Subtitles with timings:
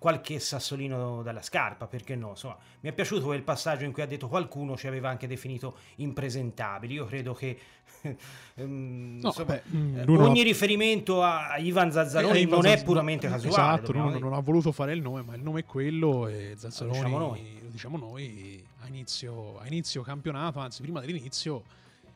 [0.00, 2.30] qualche sassolino dalla scarpa, perché no?
[2.30, 5.76] Insomma, mi è piaciuto quel passaggio in cui ha detto qualcuno ci aveva anche definito
[5.96, 6.94] impresentabili.
[6.94, 7.58] Io credo che
[8.54, 13.82] um, no, insomma, beh, mm, ogni riferimento a Ivan Zazzaroni eh, non è puramente casuale.
[13.82, 16.96] Esatto, non, non, ha voluto fare il nome, ma il nome è quello e Zazzaroni,
[16.96, 21.62] lo diciamo noi, lo diciamo noi a, inizio, a inizio campionato, anzi prima dell'inizio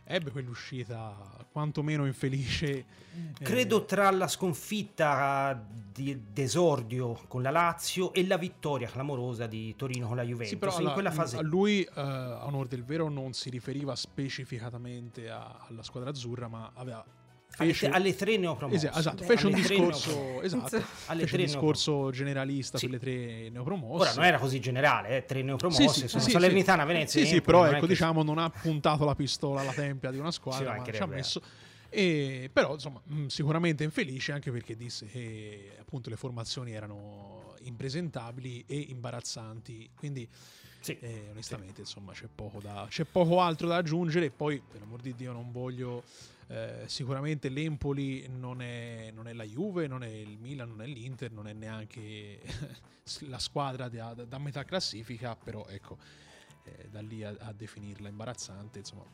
[0.05, 1.15] ebbe quell'uscita
[1.51, 2.85] quantomeno infelice.
[3.41, 3.85] Credo eh.
[3.87, 10.17] tra la sconfitta di, d'esordio con la Lazio e la vittoria clamorosa di Torino con
[10.17, 10.49] la Juventus.
[10.49, 11.37] Sì, però in quella fase...
[11.37, 16.49] a lui, eh, a onore del vero, non si riferiva specificatamente a, alla squadra azzurra,
[16.49, 17.05] ma aveva
[17.57, 18.91] Fece, alle, tre neopromosse.
[18.93, 22.87] Esatto, fece un discorso, esatto, alle fece un discorso generalista sì.
[22.87, 24.03] sulle tre neopromosse.
[24.03, 27.27] Ora non era così generale, eh, tre neopromosse, sì, sì, sono sì, Salernitana, Venezia Sì,
[27.27, 30.93] sì, però ecco, diciamo, non ha puntato la pistola alla tempia di una squadra, ma
[30.93, 31.41] ci ha messo...
[31.91, 38.65] E, però insomma mm, sicuramente infelice anche perché disse che appunto le formazioni erano impresentabili
[38.67, 39.91] e imbarazzanti.
[39.95, 40.29] Quindi
[40.81, 41.81] sì, eh, onestamente sì.
[41.83, 44.31] insomma c'è poco, da, c'è poco altro da aggiungere.
[44.31, 46.03] Poi per l'amor di Dio non voglio
[46.49, 50.87] eh, sicuramente l'Empoli non è, non è, la Juve, non è il Milan, non è
[50.87, 52.41] l'Inter, non è neanche
[53.21, 55.99] la squadra da, da metà classifica, però ecco,
[56.65, 59.05] eh, da lì a, a, definirla imbarazzante, insomma,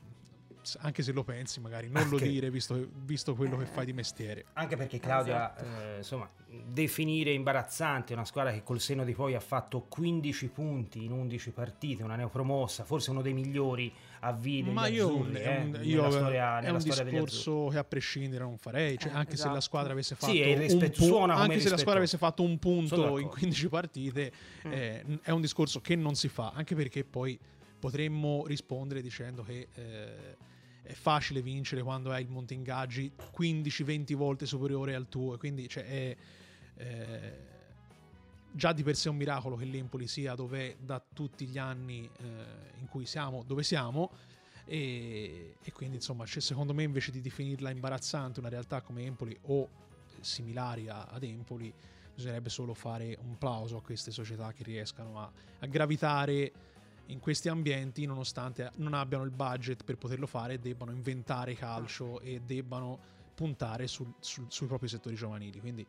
[0.78, 3.92] anche se lo pensi, magari non anche, lo dire visto, visto, quello che fai di
[3.92, 4.46] mestiere.
[4.54, 5.64] Anche perché Claudia, esatto.
[5.64, 11.04] eh, insomma, definire imbarazzante una squadra che col seno di poi ha fatto 15 punti
[11.04, 15.74] in 11 partite, una neopromossa, forse uno dei migliori avvide ma io, azzurri, è un,
[15.76, 19.48] eh, io storia, è un discorso che a prescindere non farei cioè, eh, anche esatto.
[19.48, 22.58] se la squadra avesse fatto sì, un pu- anche se la squadra avesse fatto un
[22.58, 24.32] punto in 15 partite
[24.66, 24.72] mm.
[24.72, 27.38] eh, è un discorso che non si fa anche perché poi
[27.80, 30.36] potremmo rispondere dicendo che eh,
[30.82, 35.84] è facile vincere quando hai il monte ingaggi 15-20 volte superiore al tuo quindi cioè,
[35.84, 36.16] è
[36.76, 37.50] eh,
[38.52, 42.78] già di per sé un miracolo che l'Empoli sia dove da tutti gli anni eh,
[42.78, 44.10] in cui siamo, dove siamo.
[44.64, 49.36] E, e quindi insomma, cioè, secondo me invece di definirla imbarazzante una realtà come Empoli
[49.42, 49.68] o
[50.20, 51.72] similari a, ad Empoli,
[52.14, 56.52] bisognerebbe solo fare un plauso a queste società che riescano a, a gravitare
[57.10, 62.40] in questi ambienti nonostante non abbiano il budget per poterlo fare, debbano inventare calcio e
[62.40, 62.98] debbano
[63.34, 65.60] puntare sul, sul, sui propri settori giovanili.
[65.60, 65.86] Quindi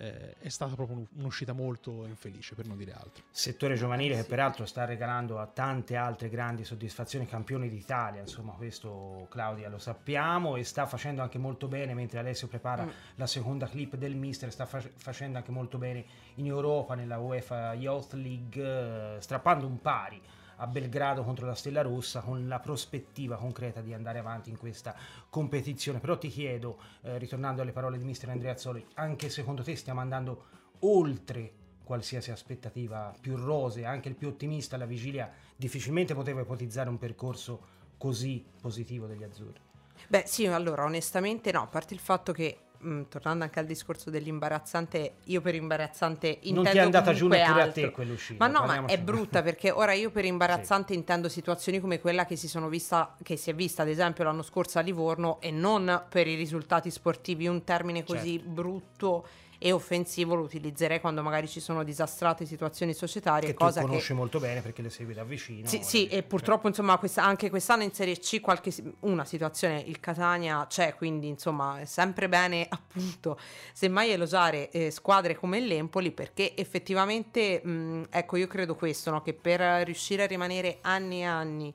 [0.00, 3.24] eh, è stata proprio un'uscita molto infelice, per non dire altro.
[3.30, 9.26] Settore giovanile che peraltro sta regalando a tante altre grandi soddisfazioni campioni d'Italia, insomma questo
[9.28, 12.90] Claudia lo sappiamo e sta facendo anche molto bene mentre Alessio prepara mm.
[13.16, 16.04] la seconda clip del Mister, sta fa- facendo anche molto bene
[16.36, 20.22] in Europa nella UEFA Youth League, eh, strappando un pari
[20.58, 24.94] a Belgrado contro la Stella Rossa con la prospettiva concreta di andare avanti in questa
[25.28, 25.98] competizione.
[25.98, 30.00] Però ti chiedo, eh, ritornando alle parole di mister Andrea Azzoli, anche secondo te stiamo
[30.00, 30.44] andando
[30.80, 31.52] oltre
[31.82, 37.76] qualsiasi aspettativa più rosea, anche il più ottimista alla vigilia difficilmente poteva ipotizzare un percorso
[37.96, 39.60] così positivo degli azzurri?
[40.06, 43.66] Beh sì, allora onestamente no, a parte il fatto che mh, mm, tornando anche al
[43.66, 48.46] discorso dell'imbarazzante, io per imbarazzante intendo non ti è andata giù neppure a te quell'uscita.
[48.46, 50.98] Ma no, ma è brutta perché ora io per imbarazzante sì.
[50.98, 54.42] intendo situazioni come quella che si sono vista che si è vista ad esempio l'anno
[54.42, 58.50] scorso a Livorno e non per i risultati sportivi, un termine così certo.
[58.50, 59.26] brutto
[59.58, 63.48] e offensivo lo utilizzerei quando magari ci sono disastrate situazioni societarie.
[63.48, 64.14] Che cosa tu conosci che...
[64.14, 65.66] molto bene perché le segui da vicino.
[65.66, 65.82] Sì, e...
[65.82, 66.70] sì e purtroppo cioè.
[66.70, 71.80] insomma questa, anche quest'anno in Serie C qualche, una situazione, il Catania c'è, quindi insomma
[71.80, 73.38] è sempre bene appunto
[73.72, 79.22] semmai elogiare eh, squadre come l'Empoli perché effettivamente mh, ecco io credo questo, no?
[79.22, 81.74] che per riuscire a rimanere anni e anni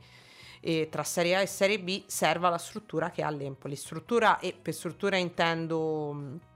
[0.62, 3.76] eh, tra Serie A e Serie B serva la struttura che ha l'Empoli.
[3.76, 6.52] Struttura e per struttura intendo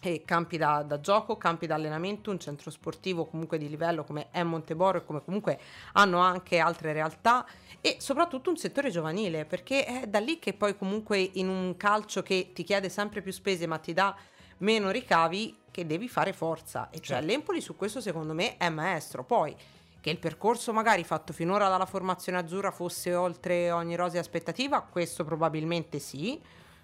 [0.00, 4.28] e campi da, da, gioco, campi da allenamento, un centro sportivo comunque di livello come
[4.30, 5.60] è Monteboro e come comunque
[5.92, 7.46] hanno anche altre realtà
[7.82, 12.22] e soprattutto un settore giovanile perché è da lì che poi comunque in un calcio
[12.22, 14.16] che ti chiede sempre più spese ma ti dà
[14.58, 17.26] meno ricavi che devi fare forza e cioè certo.
[17.26, 19.54] l'Empoli su questo secondo me è maestro poi
[20.00, 25.24] che il percorso magari fatto finora dalla formazione azzurra fosse oltre ogni rosea aspettativa questo
[25.24, 26.40] probabilmente sì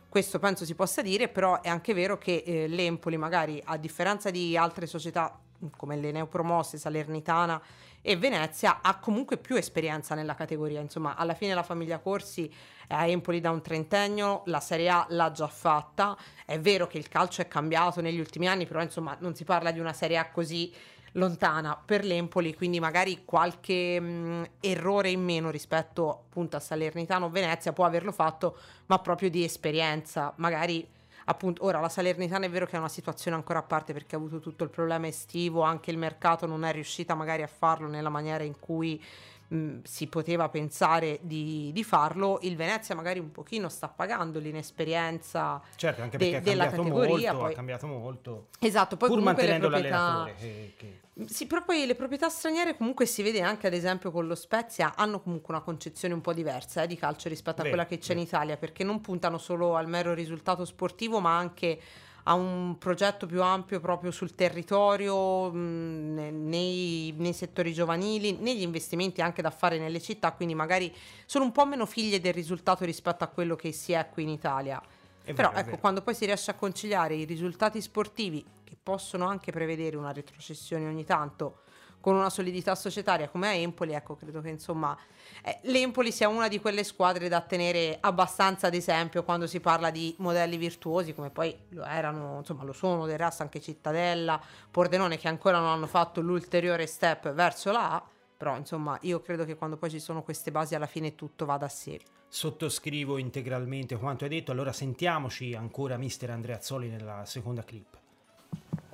[0.08, 4.30] questo penso si possa dire, però è anche vero che eh, l'Empoli magari a differenza
[4.30, 5.38] di altre società
[5.76, 7.60] come le neopromosse, Salernitana
[8.02, 12.52] e Venezia ha comunque più esperienza nella categoria, insomma alla fine la famiglia Corsi
[12.86, 16.98] è a Empoli da un trentennio, la Serie A l'ha già fatta, è vero che
[16.98, 20.18] il calcio è cambiato negli ultimi anni, però insomma non si parla di una Serie
[20.18, 20.72] A così
[21.16, 27.30] lontana per l'Empoli, quindi magari qualche mh, errore in meno rispetto appunto a Salernitano o
[27.30, 30.86] Venezia può averlo fatto, ma proprio di esperienza, magari
[31.28, 34.18] appunto ora la Salernitana è vero che è una situazione ancora a parte perché ha
[34.18, 38.10] avuto tutto il problema estivo, anche il mercato non è riuscita magari a farlo nella
[38.10, 39.02] maniera in cui
[39.48, 45.60] mh, si poteva pensare di, di, farlo, il Venezia magari un pochino sta pagando l'inesperienza
[45.76, 47.32] certo, anche de, della categoria.
[47.32, 47.52] Molto, poi...
[47.52, 48.46] Ha cambiato molto.
[48.58, 50.30] Esatto, poi pur mantenendo le proprietà...
[50.36, 51.00] Che, che...
[51.26, 54.94] Sì, però poi le proprietà straniere comunque si vede anche ad esempio con lo Spezia
[54.96, 57.96] hanno comunque una concezione un po' diversa eh, di calcio rispetto a beh, quella che
[57.96, 58.20] c'è beh.
[58.20, 61.80] in Italia perché non puntano solo al mero risultato sportivo ma anche
[62.28, 69.20] a un progetto più ampio proprio sul territorio, mh, nei, nei, settori giovanili, negli investimenti
[69.22, 70.92] anche da fare nelle città, quindi magari
[71.24, 74.30] sono un po' meno figlie del risultato rispetto a quello che si è qui in
[74.30, 74.82] Italia.
[75.22, 79.26] È Però vero, ecco, quando poi si riesce a conciliare i risultati sportivi, che possono
[79.26, 81.62] anche prevedere una retrocessione ogni tanto,
[82.06, 84.96] con una solidità societaria come a Empoli, ecco, credo che insomma
[85.42, 89.90] eh, l'Empoli sia una di quelle squadre da tenere abbastanza ad esempio quando si parla
[89.90, 95.18] di modelli virtuosi, come poi lo erano, insomma lo sono del resto anche Cittadella, Pordenone
[95.18, 99.56] che ancora non hanno fatto l'ulteriore step verso la A, però insomma io credo che
[99.56, 101.98] quando poi ci sono queste basi alla fine tutto va da sé.
[102.28, 107.98] Sottoscrivo integralmente quanto hai detto, allora sentiamoci ancora mister Andreazzoli nella seconda clip.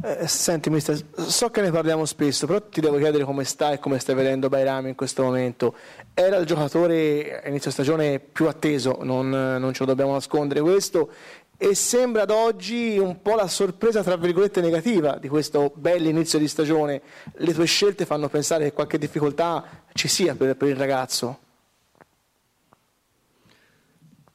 [0.04, 3.78] Eh, senti, mister, so che ne parliamo spesso, però ti devo chiedere come stai e
[3.78, 5.76] come stai vedendo Bairami in questo momento.
[6.12, 11.08] Era il giocatore a inizio stagione più atteso, non, non ce lo dobbiamo nascondere questo,
[11.56, 16.40] e sembra ad oggi un po' la sorpresa, tra virgolette, negativa di questo bel inizio
[16.40, 17.00] di stagione.
[17.34, 21.41] Le tue scelte fanno pensare che qualche difficoltà ci sia per, per il ragazzo?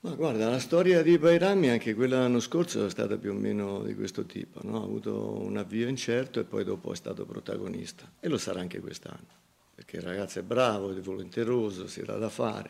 [0.07, 3.83] Ma guarda, la storia di Bairami, anche quella l'anno scorso, è stata più o meno
[3.83, 4.79] di questo tipo, no?
[4.79, 8.09] ha avuto un avvio incerto e poi dopo è stato protagonista.
[8.21, 9.27] E lo sarà anche quest'anno,
[9.75, 12.69] perché il ragazzo è bravo, è volenteroso, si dà da fare,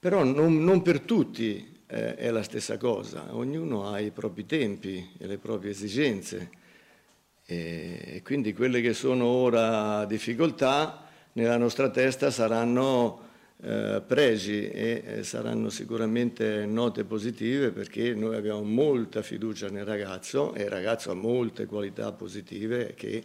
[0.00, 5.12] però non, non per tutti eh, è la stessa cosa, ognuno ha i propri tempi
[5.18, 6.50] e le proprie esigenze.
[7.46, 13.30] E, e quindi quelle che sono ora difficoltà nella nostra testa saranno
[13.64, 20.52] eh, pregi e eh, saranno sicuramente note positive perché noi abbiamo molta fiducia nel ragazzo
[20.52, 23.24] e il ragazzo ha molte qualità positive che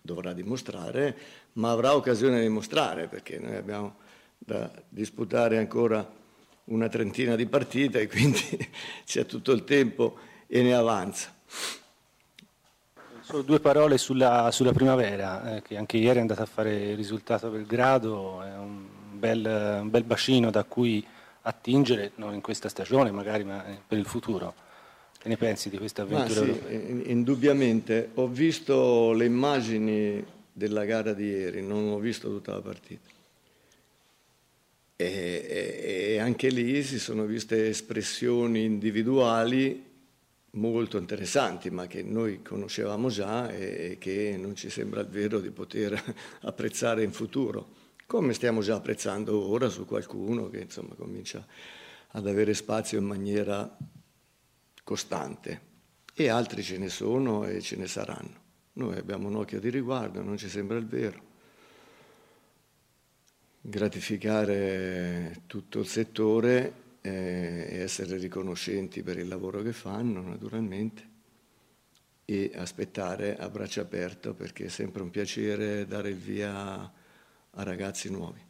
[0.00, 1.14] dovrà dimostrare,
[1.54, 3.96] ma avrà occasione di dimostrare perché noi abbiamo
[4.38, 6.10] da disputare ancora
[6.64, 8.40] una trentina di partite e quindi
[9.04, 10.16] c'è tutto il tempo
[10.46, 11.30] e ne avanza.
[13.20, 16.96] Solo due parole sulla, sulla primavera, eh, che anche ieri è andata a fare il
[16.96, 21.04] risultato del grado, è un bel, un bel bacino da cui
[21.42, 24.54] attingere, non in questa stagione magari, ma per il futuro.
[25.16, 26.52] Che ne pensi di questa avventura?
[26.52, 28.10] Sì, indubbiamente.
[28.14, 33.08] Ho visto le immagini della gara di ieri, non ho visto tutta la partita.
[34.96, 35.46] E,
[36.14, 39.90] e, anche lì si sono viste espressioni individuali
[40.54, 46.00] molto interessanti, ma che noi conoscevamo già e che non ci sembra vero di poter
[46.42, 47.81] apprezzare in futuro
[48.12, 51.46] come stiamo già apprezzando ora su qualcuno che insomma comincia
[52.08, 53.74] ad avere spazio in maniera
[54.84, 55.60] costante
[56.12, 58.40] e altri ce ne sono e ce ne saranno.
[58.74, 61.22] Noi abbiamo un occhio di riguardo, non ci sembra il vero.
[63.62, 71.08] Gratificare tutto il settore eh, e essere riconoscenti per il lavoro che fanno, naturalmente,
[72.26, 77.00] e aspettare a braccio aperto perché è sempre un piacere dare il via
[77.54, 78.40] a ragazzi nuovi.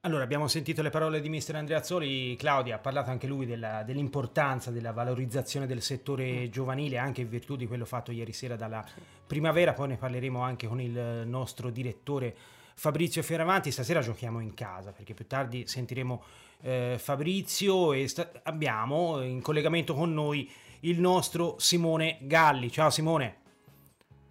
[0.00, 4.70] Allora, abbiamo sentito le parole di mister Andreazzoli, Claudia ha parlato anche lui della, dell'importanza
[4.70, 8.84] della valorizzazione del settore giovanile, anche in virtù di quello fatto ieri sera dalla
[9.26, 12.36] primavera, poi ne parleremo anche con il nostro direttore
[12.74, 16.22] Fabrizio Fioravanti, stasera giochiamo in casa perché più tardi sentiremo
[16.60, 20.48] eh, Fabrizio e sta- abbiamo in collegamento con noi
[20.80, 22.70] il nostro Simone Galli.
[22.70, 23.36] Ciao Simone.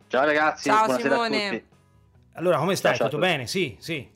[0.07, 1.73] Ciao ragazzi, Ciao Simone.
[2.37, 2.95] Allora, come stai?
[2.95, 3.47] Ciao, tutto bene?
[3.47, 4.11] Sì, sì.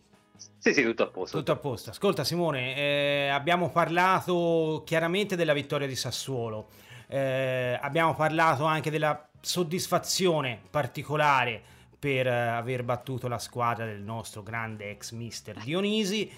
[0.58, 1.38] Sì, sì, tutto a posto.
[1.38, 1.90] Tutto a posto.
[1.92, 6.68] Ascolta Simone, eh, abbiamo parlato chiaramente della vittoria di Sassuolo,
[7.08, 11.62] eh, abbiamo parlato anche della soddisfazione particolare
[11.98, 16.30] per eh, aver battuto la squadra del nostro grande ex mister Dionisi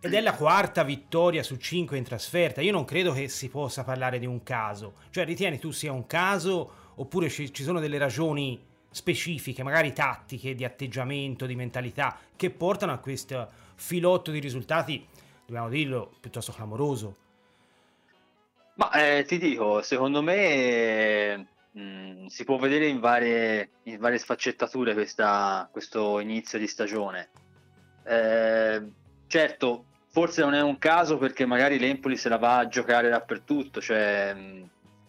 [0.00, 2.60] ed è la quarta vittoria su cinque in trasferta.
[2.60, 4.94] Io non credo che si possa parlare di un caso.
[5.10, 8.65] Cioè, ritieni tu sia un caso oppure ci, ci sono delle ragioni
[8.96, 15.06] specifiche, magari tattiche, di atteggiamento, di mentalità, che portano a questo filotto di risultati,
[15.44, 17.16] dobbiamo dirlo, piuttosto clamoroso.
[18.76, 21.36] Ma eh, ti dico, secondo me
[21.72, 27.28] mh, mm, si può vedere in varie, in varie sfaccettature questa, questo inizio di stagione.
[28.02, 28.82] Eh,
[29.26, 33.82] certo, forse non è un caso perché magari l'Empoli se la va a giocare dappertutto,
[33.82, 34.62] cioè mh, mm,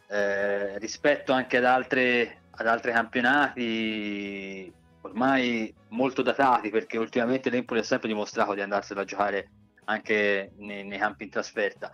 [0.10, 4.72] eh, rispetto anche ad, altre, ad altri campionati
[5.02, 9.50] ormai molto datati perché ultimamente l'Empoli ha sempre dimostrato di andarsela a giocare
[9.86, 11.92] anche nei, nei campi in trasferta.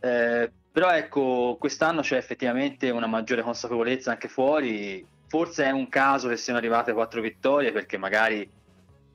[0.00, 5.06] Eh, però ecco, quest'anno c'è effettivamente una maggiore consapevolezza anche fuori.
[5.26, 8.48] Forse è un caso che siano arrivate quattro vittorie perché magari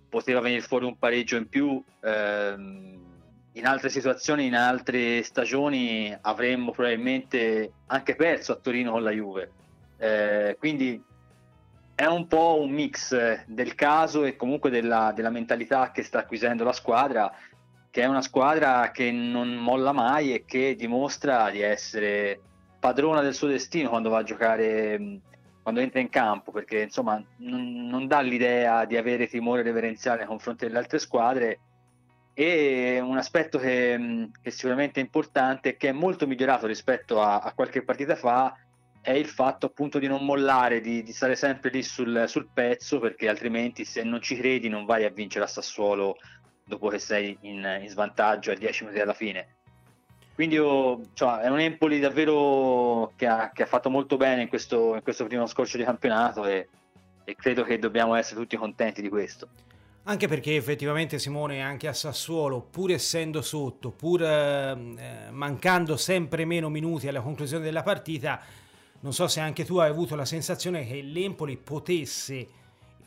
[0.09, 1.81] poteva venire fuori un pareggio in più.
[2.01, 2.99] Ehm,
[3.53, 9.51] in altre situazioni, in altre stagioni avremmo probabilmente anche perso a Torino con la Juve.
[10.01, 10.99] Eh, quindi
[11.93, 16.63] è un po' un mix del caso e comunque della, della, mentalità che sta acquisendo
[16.63, 17.31] la squadra,
[17.91, 22.41] che è una squadra che non molla mai e che dimostra di essere
[22.79, 25.19] padrona del suo destino quando va a giocare,
[25.61, 30.27] quando entra in campo, perché insomma non, non dà l'idea di avere timore reverenziale nei
[30.27, 31.59] confronti delle altre squadre.
[32.33, 37.37] E un aspetto che, che sicuramente è importante e che è molto migliorato rispetto a,
[37.37, 38.57] a, qualche partita fa
[39.01, 42.99] è il fatto appunto di non mollare, di, di stare sempre lì sul, sul, pezzo
[42.99, 46.17] perché altrimenti se non ci credi non vai a vincere a Sassuolo
[46.63, 49.55] dopo che sei in, in svantaggio a 10 minuti alla fine.
[50.33, 54.47] Quindi io, cioè, è un Empoli davvero che ha, che ha fatto molto bene in
[54.47, 56.69] questo, in questo, primo scorcio di campionato e,
[57.23, 59.49] e credo che dobbiamo essere tutti contenti di questo.
[60.03, 64.75] Anche perché effettivamente Simone anche a Sassuolo, pur essendo sotto, pur eh,
[65.29, 68.41] mancando sempre meno minuti alla conclusione della partita,
[69.01, 72.47] non so se anche tu hai avuto la sensazione che l'Empoli potesse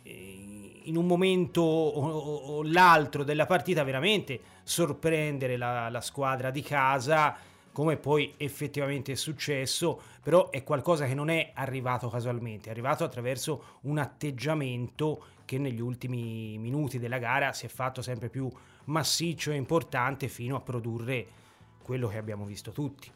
[0.02, 7.36] eh, in un momento o, l'altro della partita veramente sorprendere la, la squadra di casa
[7.74, 13.02] come poi effettivamente è successo, però è qualcosa che non è arrivato casualmente, è arrivato
[13.02, 18.48] attraverso un atteggiamento che negli ultimi minuti della gara si è fatto sempre più
[18.84, 21.26] massiccio e importante fino a produrre
[21.82, 23.10] quello che abbiamo visto tutti.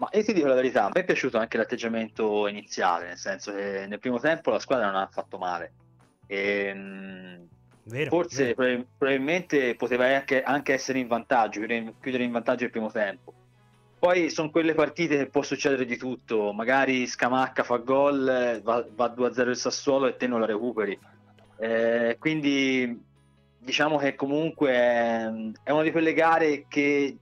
[0.00, 3.52] Ma io ti dico la verità, a me è piaciuto anche l'atteggiamento iniziale, nel senso
[3.52, 5.72] che nel primo tempo la squadra non ha fatto male.
[6.26, 7.48] E, ehm,
[7.84, 8.86] vero, forse vero.
[8.96, 13.34] probabilmente poteva anche, anche, essere in vantaggio, chiudere in vantaggio il primo tempo.
[13.98, 19.14] Poi sono quelle partite che può succedere di tutto, magari Scamacca fa gol, va, va
[19.14, 20.98] 2-0 il Sassuolo e te non la recuperi
[21.60, 23.04] eh, quindi
[23.58, 27.18] diciamo che comunque è una di quelle gare che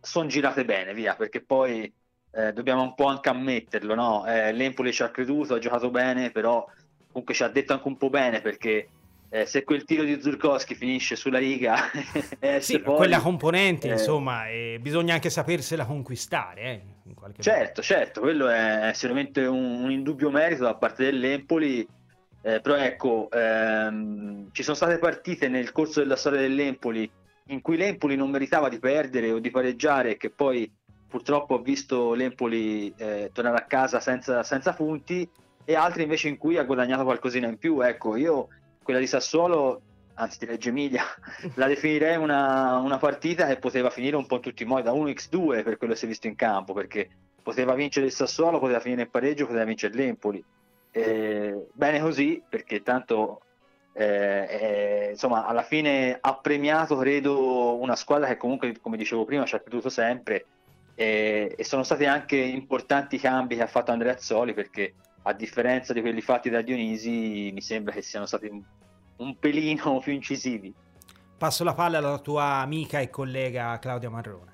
[0.00, 1.92] sono girate bene, via, perché poi
[2.32, 4.26] eh, dobbiamo un po' anche ammetterlo, no?
[4.26, 6.66] Eh, L'Empoli ci ha creduto, ha giocato bene, però
[7.08, 8.88] comunque ci ha detto anche un po' bene perché
[9.28, 11.76] eh, se quel tiro di Zurkowski finisce sulla riga
[12.60, 16.82] sì, poi, quella componente eh, insomma eh, bisogna anche sapersela conquistare eh,
[17.38, 17.82] certo modo.
[17.82, 21.86] certo quello è sicuramente un, un, indubbio merito da parte dell'Empoli
[22.44, 27.08] eh, però ecco, ehm, ci sono state partite nel corso della storia dell'Empoli
[27.46, 30.70] in cui l'Empoli non meritava di perdere o di pareggiare, che poi
[31.12, 35.28] purtroppo ha visto l'Empoli eh, tornare a casa senza, senza, punti,
[35.62, 37.82] e altre invece in cui ha guadagnato qualcosina in più.
[37.82, 38.48] Ecco, io
[38.82, 39.82] quella di Sassuolo,
[40.14, 41.04] anzi di Reggio Emilia,
[41.56, 44.92] la definirei una, una, partita che poteva finire un po' in tutti i modi, da
[44.92, 47.10] 1x2 per quello che si è visto in campo, perché
[47.42, 50.42] poteva vincere il Sassuolo, poteva finire in pareggio, poteva vincere l'Empoli
[50.92, 53.42] eh, bene così, perché tanto
[53.92, 59.44] eh, eh, insomma alla fine ha premiato credo una squadra che comunque come dicevo prima
[59.44, 60.46] ci ha creduto sempre
[60.94, 65.92] e sono stati anche importanti i cambi che ha fatto Andrea Azzoli perché a differenza
[65.92, 68.62] di quelli fatti da Dionisi mi sembra che siano stati un,
[69.16, 70.72] un pelino più incisivi
[71.38, 74.52] passo la palla alla tua amica e collega Claudia Marrone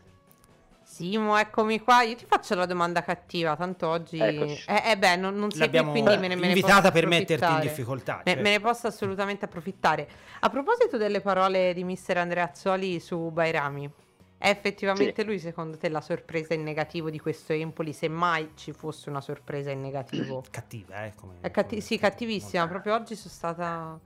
[0.89, 2.03] Simo, eccomi qua.
[2.03, 4.19] Io ti faccio la domanda cattiva, tanto oggi...
[4.19, 7.61] Eh, eh, beh, non, non sei qui, quindi me ne, me invitata per metterti in
[7.61, 8.17] difficoltà.
[8.17, 8.43] Me, certo.
[8.43, 10.09] me, ne posso assolutamente approfittare.
[10.41, 13.89] A proposito delle parole di mister Andrea Azzoli su Bairami,
[14.39, 15.25] è effettivamente sì.
[15.27, 19.21] lui secondo te la sorpresa in negativo di questo Empoli, se mai ci fosse una
[19.21, 20.45] sorpresa in negativo?
[20.51, 21.13] Cattiva, eh?
[21.17, 21.81] Come, è catti- come...
[21.81, 22.67] sì, cattivissima.
[22.69, 24.01] Proprio oggi sono stata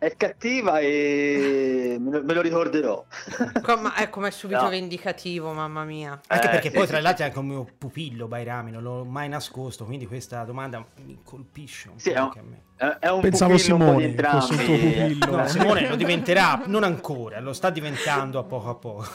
[0.00, 3.04] è cattiva e me lo ricorderò.
[3.60, 4.70] Com- è come subito no.
[4.70, 6.18] vendicativo, mamma mia.
[6.28, 9.04] Anche eh, perché sì, poi tra l'altro è anche un mio pupillo Bairami, non l'ho
[9.04, 12.62] mai nascosto, quindi questa domanda mi colpisce un sì, po' anche a me.
[12.98, 18.38] È un Pensavo Simone, un po no, Simone lo diventerà, non ancora, lo sta diventando
[18.38, 19.06] a poco a poco.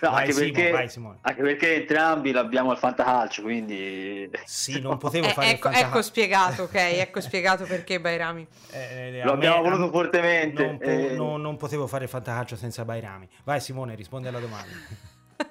[0.00, 4.28] No, vai, anche, Simone, perché, vai, anche, perché, entrambi l'abbiamo al fantacalcio, quindi...
[4.44, 8.44] Sì, non potevo eh, fare ecco, il ecco spiegato, ok, ecco spiegato perché Bairami.
[8.72, 10.66] Eh, eh Lo abbiamo voluto fortemente.
[10.66, 11.14] Non, po- eh.
[11.14, 13.28] non, non, potevo fare il fantacalcio senza Bairami.
[13.44, 14.72] Vai Simone, rispondi alla domanda.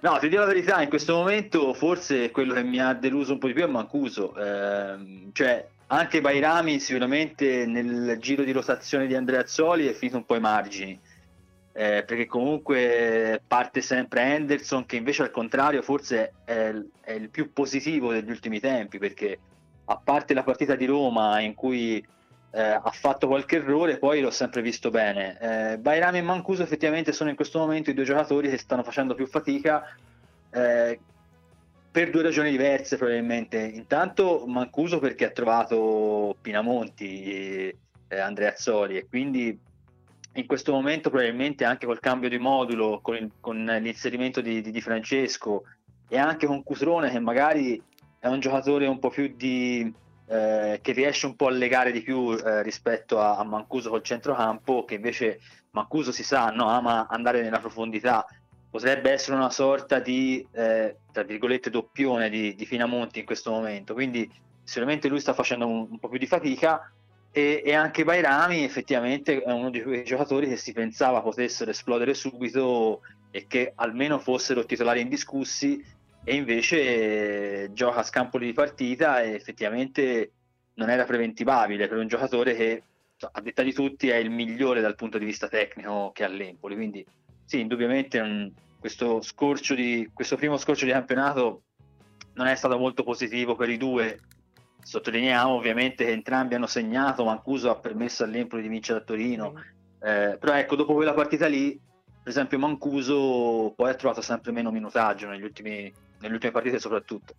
[0.02, 3.40] No, ti dico la verità, in questo momento forse quello che mi ha deluso un
[3.40, 4.36] po' di più è Mancuso.
[4.36, 10.26] Eh, cioè, anche Bairami sicuramente nel giro di rotazione di Andrea Azzoli è finito un
[10.26, 10.98] po' ai margini
[11.74, 17.52] eh, perché comunque parte sempre Henderson che invece al contrario forse è, è, il più
[17.52, 19.38] positivo degli ultimi tempi perché
[19.86, 21.98] a parte la partita di Roma in cui
[22.54, 25.38] eh, ha fatto qualche errore poi l'ho sempre visto bene.
[25.40, 29.14] Eh, Bairami e Mancuso effettivamente sono in questo momento i due giocatori che stanno facendo
[29.14, 29.94] più fatica
[30.52, 31.00] eh,
[31.92, 37.76] per due ragioni diverse probabilmente intanto Mancuso perché ha trovato Pinamonti
[38.08, 39.60] eh, Andrea Azzoli e quindi
[40.34, 44.72] in questo momento probabilmente anche col cambio di modulo, con, il, con l'inserimento di, di,
[44.72, 45.64] di, Francesco
[46.08, 47.82] e anche con Cutrone che magari
[48.20, 49.94] è un giocatore un po' più di...
[50.28, 54.02] Eh, che riesce un po' a legare di più eh, rispetto a, a, Mancuso col
[54.02, 58.26] centrocampo, che invece Mancuso si sa, no, ama andare nella profondità.
[58.72, 63.94] Potrebbe essere una sorta di, eh, tra virgolette, doppione di, di Finamonti in questo momento.
[63.94, 64.28] Quindi
[64.64, 66.92] sicuramente lui sta facendo un, un po' più di fatica,
[67.34, 72.14] e, e, anche Bairami effettivamente è uno di quei giocatori che si pensava potessero esplodere
[72.14, 73.02] subito
[73.32, 75.82] e che almeno fossero titolari indiscussi
[76.26, 80.32] e invece eh, gioca a scampoli di partita e effettivamente
[80.74, 82.84] non era preventivabile per un giocatore che
[83.32, 86.76] a detta di tutti è il migliore dal punto di vista tecnico che ha l'Empoli
[86.76, 87.06] quindi
[87.46, 91.64] sì indubbiamente un, questo, scorcio di, questo primo scorcio di campionato
[92.34, 94.20] non è stato molto positivo per i due
[94.84, 99.54] Sottolineiamo ovviamente che entrambi hanno segnato, Mancuso ha permesso all'Empoli di vincere a Torino,
[100.02, 104.72] eh, però ecco, dopo quella partita lì, per esempio Mancuso poi ha trovato sempre meno
[104.72, 107.36] minutaggio negli ultimi, nelle ultime partite soprattutto.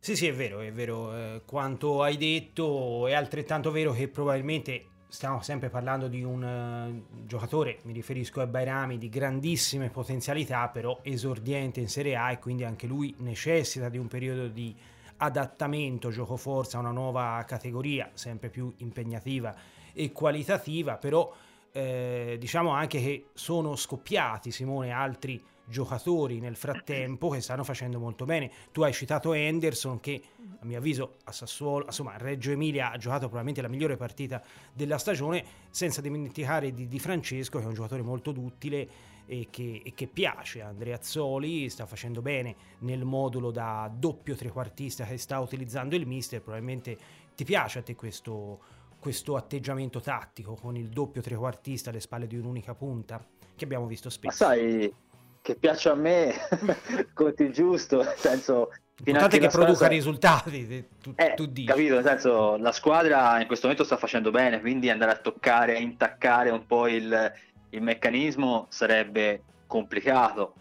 [0.00, 1.16] Sì, sì, è vero, è vero.
[1.16, 7.26] Eh, quanto hai detto è altrettanto vero che probabilmente stiamo sempre parlando di un uh,
[7.26, 12.64] giocatore, mi riferisco a Bairami, di grandissime potenzialità, però esordiente in Serie A e quindi
[12.64, 14.74] anche lui necessita di un periodo di
[15.18, 19.54] adattamento gioco forza a una nuova categoria sempre più impegnativa
[19.92, 21.34] e qualitativa però
[21.72, 28.24] eh, diciamo anche che sono scoppiati Simone altri giocatori nel frattempo che stanno facendo molto
[28.24, 30.20] bene tu hai citato Henderson che
[30.60, 34.42] a mio avviso a Sassuolo insomma a Reggio Emilia ha giocato probabilmente la migliore partita
[34.72, 39.82] della stagione senza dimenticare di, di Francesco che è un giocatore molto duttile e che,
[39.84, 40.62] e che piace.
[40.62, 46.40] Andrea Zoli sta facendo bene nel modulo da doppio trequartista che sta utilizzando il mister,
[46.40, 46.96] probabilmente
[47.36, 48.58] ti piace a te questo,
[48.98, 54.08] questo atteggiamento tattico con il doppio trequartista alle spalle di un'unica punta che abbiamo visto
[54.08, 54.46] spesso.
[54.46, 54.92] Ma sai
[55.40, 56.34] che piace a me,
[57.14, 58.70] conti giusto, nel senso
[59.04, 59.94] L'importante è che produca squadra...
[59.94, 61.68] risultati, tu, eh, tu dici.
[61.68, 65.76] Capito, nel senso, la squadra in questo momento sta facendo bene, quindi andare a toccare,
[65.76, 67.32] a intaccare un po' il,
[67.70, 70.54] il meccanismo sarebbe complicato.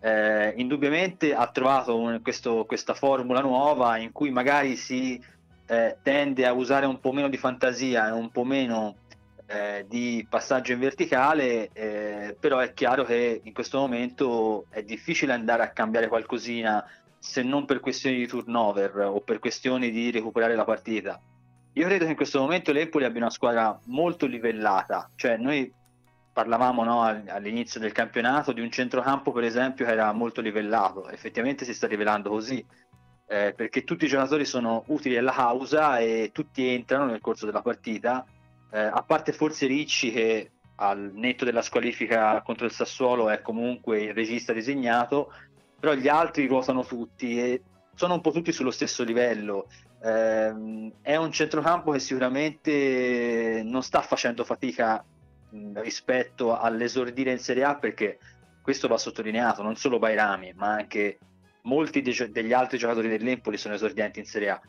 [0.00, 5.22] Eh, indubbiamente ha trovato un, questo, questa formula nuova in cui magari si
[5.66, 8.96] eh, tende a usare un po' meno di fantasia e un po' meno
[9.52, 15.34] eh, di passaggio in verticale, eh, però è chiaro che in questo momento è difficile
[15.34, 16.82] andare a cambiare qualcosina
[17.18, 21.20] se non per questioni di turnover o per questioni di recuperare la partita.
[21.74, 25.70] Io credo che in questo momento l'Empoli abbia una squadra molto livellata, cioè noi
[26.32, 31.66] parlavamo no, all'inizio del campionato di un centrocampo per esempio che era molto livellato, effettivamente
[31.66, 32.64] si sta rivelando così,
[33.26, 37.62] eh, perché tutti i giocatori sono utili alla causa e tutti entrano nel corso della
[37.62, 38.24] partita,
[38.72, 44.02] eh, a parte forse Ricci che al netto della squalifica contro il Sassuolo è comunque
[44.02, 45.32] il regista designato,
[45.78, 47.62] però gli altri ruotano tutti e
[47.94, 49.68] sono un po' tutti sullo stesso livello.
[50.02, 55.04] Eh, è un centrocampo che sicuramente non sta facendo fatica
[55.74, 58.18] rispetto all'esordire in Serie A perché
[58.62, 61.18] questo va sottolineato, non solo Bairami ma anche
[61.62, 64.60] molti de- degli altri giocatori dell'Empoli sono esordienti in Serie A.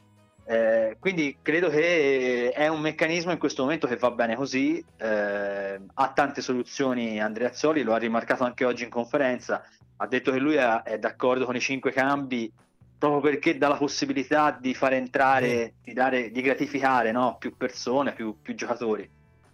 [0.45, 5.79] Eh, quindi credo che è un meccanismo in questo momento che va bene così, eh,
[5.93, 9.63] ha tante soluzioni Andrea Azzoli, lo ha rimarcato anche oggi in conferenza,
[9.97, 12.51] ha detto che lui è, è d'accordo con i cinque cambi
[12.97, 17.35] proprio perché dà la possibilità di far entrare, di, dare, di gratificare no?
[17.37, 19.09] più persone, più, più giocatori.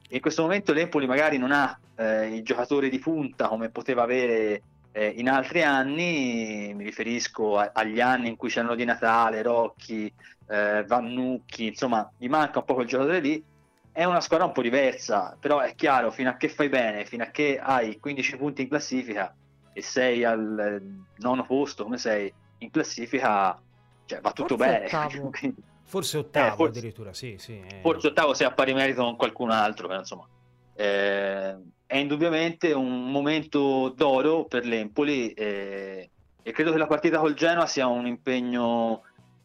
[0.10, 4.62] In questo momento l'Empoli magari non ha eh, i giocatori di punta come poteva avere
[4.92, 10.12] eh, in altri anni, mi riferisco a, agli anni in cui c'erano Di Natale, Rocchi,
[10.48, 13.44] eh, Vannucchi, insomma gli manca un po' quel giocatore lì,
[13.92, 17.24] è una squadra un po' diversa, però è chiaro, fino a che fai bene, fino
[17.24, 19.36] a che hai 15 punti in classifica
[19.74, 23.60] e sei al eh, nono posto come sei in classifica,
[24.06, 25.56] cioè va tutto Forse bene.
[25.90, 27.60] Forse ottavo eh, forse, addirittura, sì, sì.
[27.60, 27.80] Eh.
[27.82, 30.28] Forse ottavo se a pari merito con qualcun altro, però insomma.
[30.76, 31.56] Eh,
[31.90, 36.08] è indubbiamente un momento d'oro per l'Empoli eh,
[36.44, 39.02] e credo che la partita col Genoa sia un impegno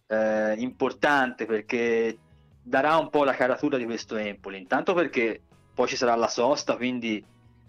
[0.07, 2.18] eh, importante perché
[2.62, 4.59] darà un po' la caratura di questo Empoli.
[4.59, 5.40] Intanto perché
[5.72, 7.24] poi ci sarà la sosta, quindi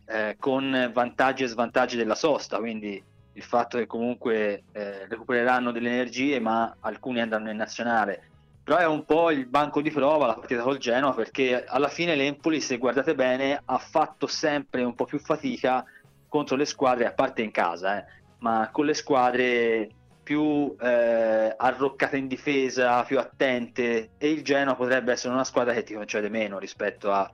[0.07, 5.91] eh, con vantaggi e svantaggi della sosta, quindi il fatto che comunque eh, recupereranno delle
[5.91, 8.31] energie, ma alcuni andranno in nazionale.
[8.65, 12.15] Però è un po' il banco di prova la partita col Genoa, perché alla fine
[12.15, 15.85] l'Empoli, se guardate bene, ha fatto sempre un po' più fatica
[16.27, 18.05] contro le squadre, a parte in casa, eh,
[18.39, 19.89] ma con le squadre
[20.23, 25.83] più eh, arroccate in difesa, più attente e il Genoa potrebbe essere una squadra che
[25.83, 27.31] ti concede meno rispetto a,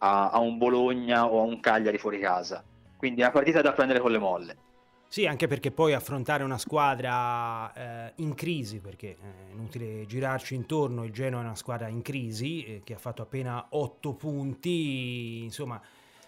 [0.00, 2.62] a, a un Bologna o a un Cagliari fuori casa.
[2.98, 4.56] Quindi è una partita da prendere con le molle.
[5.10, 11.02] Sì, anche perché poi affrontare una squadra eh, in crisi, perché è inutile girarci intorno,
[11.04, 15.80] il Genoa è una squadra in crisi eh, che ha fatto appena 8 punti, insomma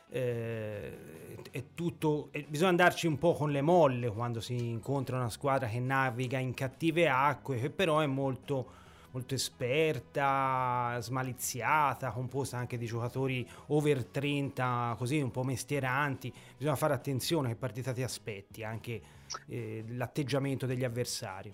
[0.09, 5.31] eh, è tutto, è, bisogna andarci un po' con le molle quando si incontra una
[5.31, 8.67] squadra che naviga in cattive acque, che però è molto,
[9.13, 16.33] molto esperta, smaliziata, composta anche di giocatori over 30, così un po' mestieranti.
[16.57, 19.01] Bisogna fare attenzione che partita ti aspetti, anche
[19.49, 21.53] eh, l'atteggiamento degli avversari.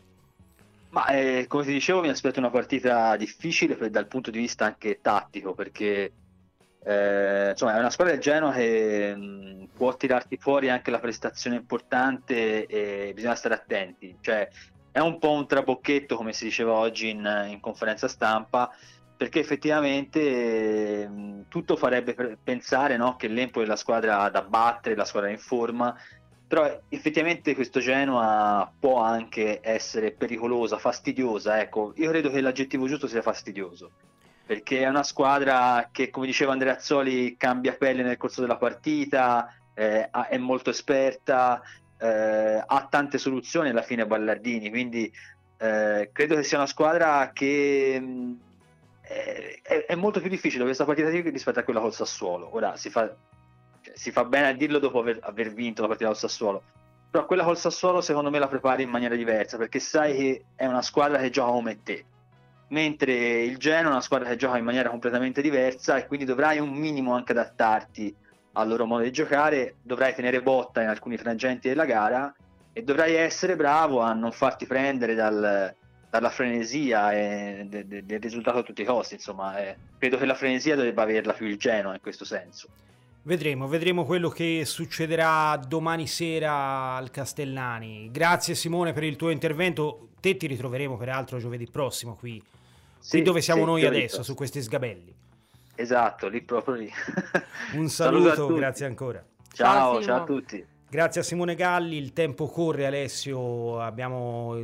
[0.91, 4.65] Ma eh, come ti dicevo, mi aspetto una partita difficile per, dal punto di vista
[4.65, 6.13] anche tattico, perché
[6.85, 11.57] eh, insomma, è una squadra del Genoa che mh, può tirarti fuori anche la prestazione
[11.57, 14.17] importante e bisogna stare attenti.
[14.21, 14.49] Cioè,
[14.97, 18.75] è un po' un trabocchetto, come si diceva oggi in, in conferenza stampa,
[19.15, 25.05] perché effettivamente mm, tutto farebbe pensare no, che l'Empoli è la squadra da battere, la
[25.05, 25.95] squadra in forma,
[26.49, 31.61] però effettivamente questo Genoa può anche essere pericolosa, fastidiosa.
[31.61, 33.91] Ecco, io credo che l'aggettivo giusto sia fastidioso
[34.47, 39.55] perché è una squadra che, come diceva Andrea Azzoli, cambia pelle nel corso della partita,
[39.75, 41.61] eh, è molto esperta,
[41.99, 45.11] eh, ha tante soluzioni alla fine Ballardini, quindi
[45.59, 48.35] eh, credo che sia una squadra che mh, mm,
[49.03, 52.55] è, è, molto più difficile questa partita rispetto a quella col Sassuolo.
[52.55, 53.15] Ora si fa,
[53.93, 56.63] si fa bene a dirlo dopo aver, aver vinto la partita col Sassuolo,
[57.11, 60.67] però quella col Sassuolo secondo me la prepari in maniera diversa perché sai che è
[60.67, 62.05] una squadra che gioca come te
[62.69, 66.59] mentre il Genoa è una squadra che gioca in maniera completamente diversa e quindi dovrai
[66.59, 68.15] un minimo anche adattarti
[68.57, 72.35] al loro modo di giocare, dovrai tenere botta in alcuni frangenti della gara
[72.73, 75.75] e dovrai essere bravo a non farti prendere dal,
[76.11, 79.15] dalla frenesia e de, de, del risultato a tutti i costi.
[79.15, 82.69] Insomma, eh, credo che la frenesia dovrebbe averla più il Genoa in questo senso.
[83.23, 88.11] Vedremo, vedremo quello che succederà domani sera al Castellani.
[88.13, 90.09] Grazie Simone per il tuo intervento.
[90.21, 92.43] Te ti ritroveremo peraltro giovedì prossimo qui
[92.99, 95.15] sì, qui dove siamo sì, noi adesso, su questi sgabelli.
[95.77, 96.91] Esatto, lì proprio lì.
[97.75, 99.25] Un saluto, saluto grazie ancora.
[99.53, 100.67] Ciao, ciao, ciao a tutti.
[100.89, 104.61] Grazie a Simone Galli, il tempo corre Alessio, abbiamo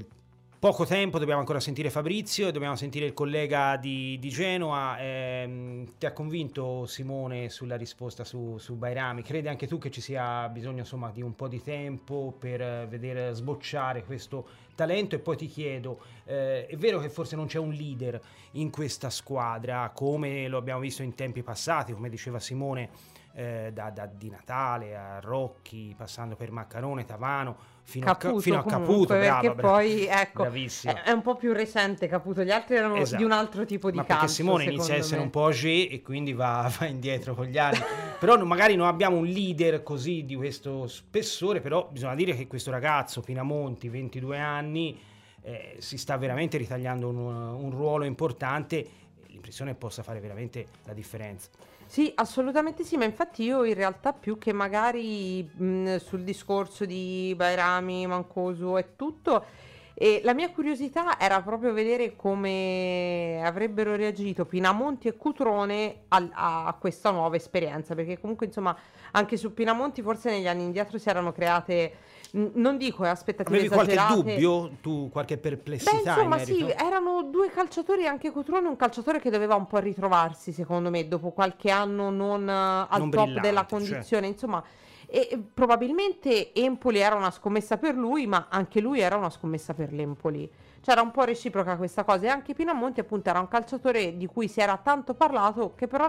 [0.63, 4.97] poco tempo, dobbiamo ancora sentire Fabrizio e dobbiamo sentire il collega di, di Genoa.
[5.01, 9.23] Eh, ti ha convinto Simone sulla risposta su, su Bairami?
[9.23, 13.35] Credi anche tu che ci sia bisogno insomma, di un po' di tempo per vedere
[13.35, 14.47] sbocciare questo
[14.77, 15.17] talento?
[15.17, 18.23] E poi ti chiedo, eh, è vero che forse non c'è un leader
[18.53, 22.89] in questa squadra come lo abbiamo visto in tempi passati, come diceva Simone?
[23.35, 28.59] Eh, da, da, di Natale a Rocchi, passando per Maccarone, Tavano, fino, Caputo, a, fino
[28.59, 32.51] a Caputo, brava, perché brava, poi ecco, è, è, un po' più recente Caputo, gli
[32.51, 33.17] altri erano esatto.
[33.17, 34.21] di un altro tipo di Ma calcio.
[34.21, 37.57] Perché Simone inizia a essere un po' age e quindi va, va indietro con gli
[37.57, 37.79] anni.
[38.21, 42.71] però magari non abbiamo un leader così di questo spessore, però bisogna dire che questo
[42.71, 45.01] ragazzo, Pinamonti, 22 anni,
[45.43, 48.87] eh, si sta veramente ritagliando un, un ruolo importante,
[49.27, 51.49] l'impressione possa fare veramente la differenza.
[51.93, 57.35] Sì, assolutamente sì, ma infatti io in realtà più che magari mh, sul discorso di
[57.37, 59.45] Bairami, Mancoso e tutto,
[59.93, 66.29] e la mia curiosità era proprio vedere come avrebbero reagito Pinamonti e Cutrone a,
[66.65, 68.75] a, questa nuova esperienza, perché comunque insomma
[69.11, 71.93] anche su Pinamonti forse negli anni indietro si erano create
[72.33, 74.13] non dico aspettative Avevi esagerate.
[74.15, 75.93] qualche dubbio, tu qualche perplessità?
[75.93, 79.79] Beh, insomma, in sì, erano due calciatori, anche Cotrone, un calciatore che doveva un po'
[79.79, 83.79] ritrovarsi, secondo me, dopo qualche anno non uh, al non top della cioè.
[83.79, 84.33] condizione, cioè.
[84.33, 84.65] insomma.
[85.15, 89.93] E probabilmente Empoli era una scommessa per lui, ma anche lui era una scommessa per
[89.93, 90.51] l'Empoli.
[90.81, 92.25] C'era un po' reciproca questa cosa.
[92.25, 96.09] E anche Pinamonti, appunto, era un calciatore di cui si era tanto parlato, che però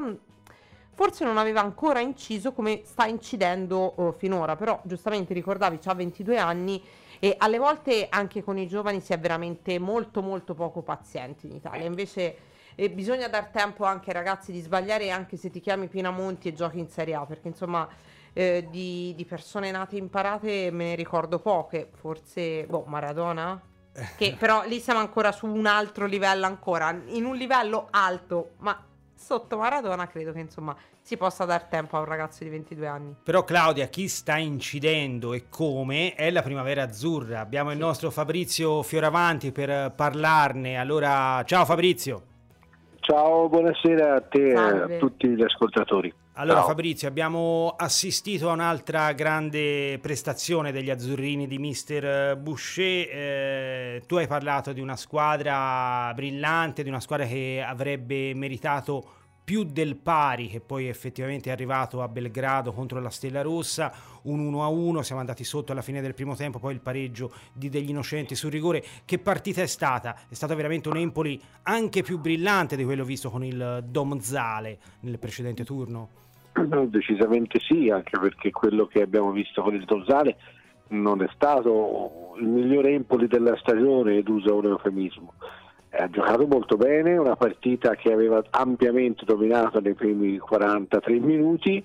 [0.93, 6.37] forse non aveva ancora inciso come sta incidendo uh, finora, però giustamente ricordavi, ha 22
[6.37, 6.83] anni
[7.19, 11.53] e alle volte anche con i giovani si è veramente molto molto poco pazienti in
[11.53, 12.35] Italia, invece
[12.75, 16.53] eh, bisogna dar tempo anche ai ragazzi di sbagliare anche se ti chiami Pinamonti e
[16.53, 17.87] giochi in Serie A, perché insomma
[18.33, 23.61] eh, di, di, persone nate imparate me ne ricordo poche, forse boh, Maradona?
[24.17, 28.83] Che però lì siamo ancora su un altro livello ancora, in un livello alto, ma
[29.23, 33.15] sotto Maradona credo che insomma si possa dar tempo a un ragazzo di 22 anni.
[33.23, 37.39] Però Claudia, chi sta incidendo e come è la primavera azzurra.
[37.39, 37.75] Abbiamo sì.
[37.75, 40.77] il nostro Fabrizio Fioravanti per parlarne.
[40.77, 42.21] Allora, ciao Fabrizio.
[42.99, 46.13] Ciao, buonasera a te e a tutti gli ascoltatori.
[46.35, 46.69] Allora Ciao.
[46.69, 53.07] Fabrizio, abbiamo assistito a un'altra grande prestazione degli azzurrini di Mister Boucher.
[53.07, 59.63] Eh, tu hai parlato di una squadra brillante, di una squadra che avrebbe meritato più
[59.63, 63.91] del pari che poi effettivamente è arrivato a Belgrado contro la Stella Rossa,
[64.23, 67.89] un 1-1, siamo andati sotto alla fine del primo tempo, poi il pareggio di degli
[67.89, 68.83] innocenti sul rigore.
[69.03, 70.15] Che partita è stata?
[70.29, 75.19] È stata veramente un Empoli anche più brillante di quello visto con il Domzale nel
[75.19, 76.09] precedente turno?
[76.87, 80.37] Decisamente sì, anche perché quello che abbiamo visto con il Domzale
[80.89, 85.33] non è stato il migliore Empoli della stagione, ed usa un eufemismo
[85.95, 91.83] ha giocato molto bene, una partita che aveva ampiamente dominato nei primi 43 minuti,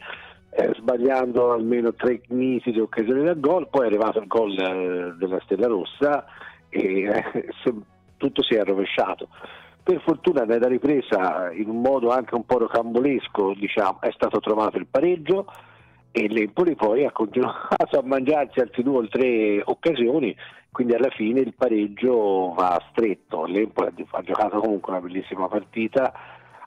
[0.51, 5.40] eh, sbagliando almeno tre nitide occasioni da gol, poi è arrivato il gol eh, della
[5.44, 6.25] Stella Rossa
[6.71, 7.25] e eh,
[7.62, 7.75] se,
[8.16, 9.29] tutto si è rovesciato.
[9.83, 14.79] Per fortuna nella ripresa, in un modo anche un po' rocambolesco, diciamo, è stato trovato
[14.79, 15.47] il pareggio
[16.11, 20.35] e l'Empoli poi ha continuato a mangiarsi altre due o tre occasioni
[20.71, 26.12] quindi alla fine il pareggio va stretto, l'Empoli ha giocato comunque una bellissima partita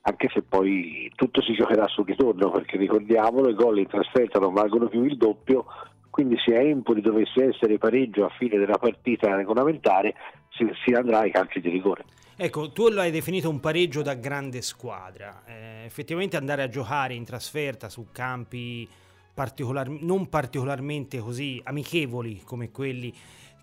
[0.04, 4.54] anche se poi tutto si giocherà sul ritorno perché ricordiamolo i gol in trasferta non
[4.54, 5.66] valgono più il doppio
[6.10, 10.14] quindi se a Empoli dovesse essere pareggio a fine della partita regolamentare
[10.50, 12.04] si, si andrà ai calci di rigore.
[12.36, 17.14] Ecco, tu lo hai definito un pareggio da grande squadra, eh, effettivamente andare a giocare
[17.14, 18.88] in trasferta su campi
[19.34, 23.14] particolar- non particolarmente così amichevoli come quelli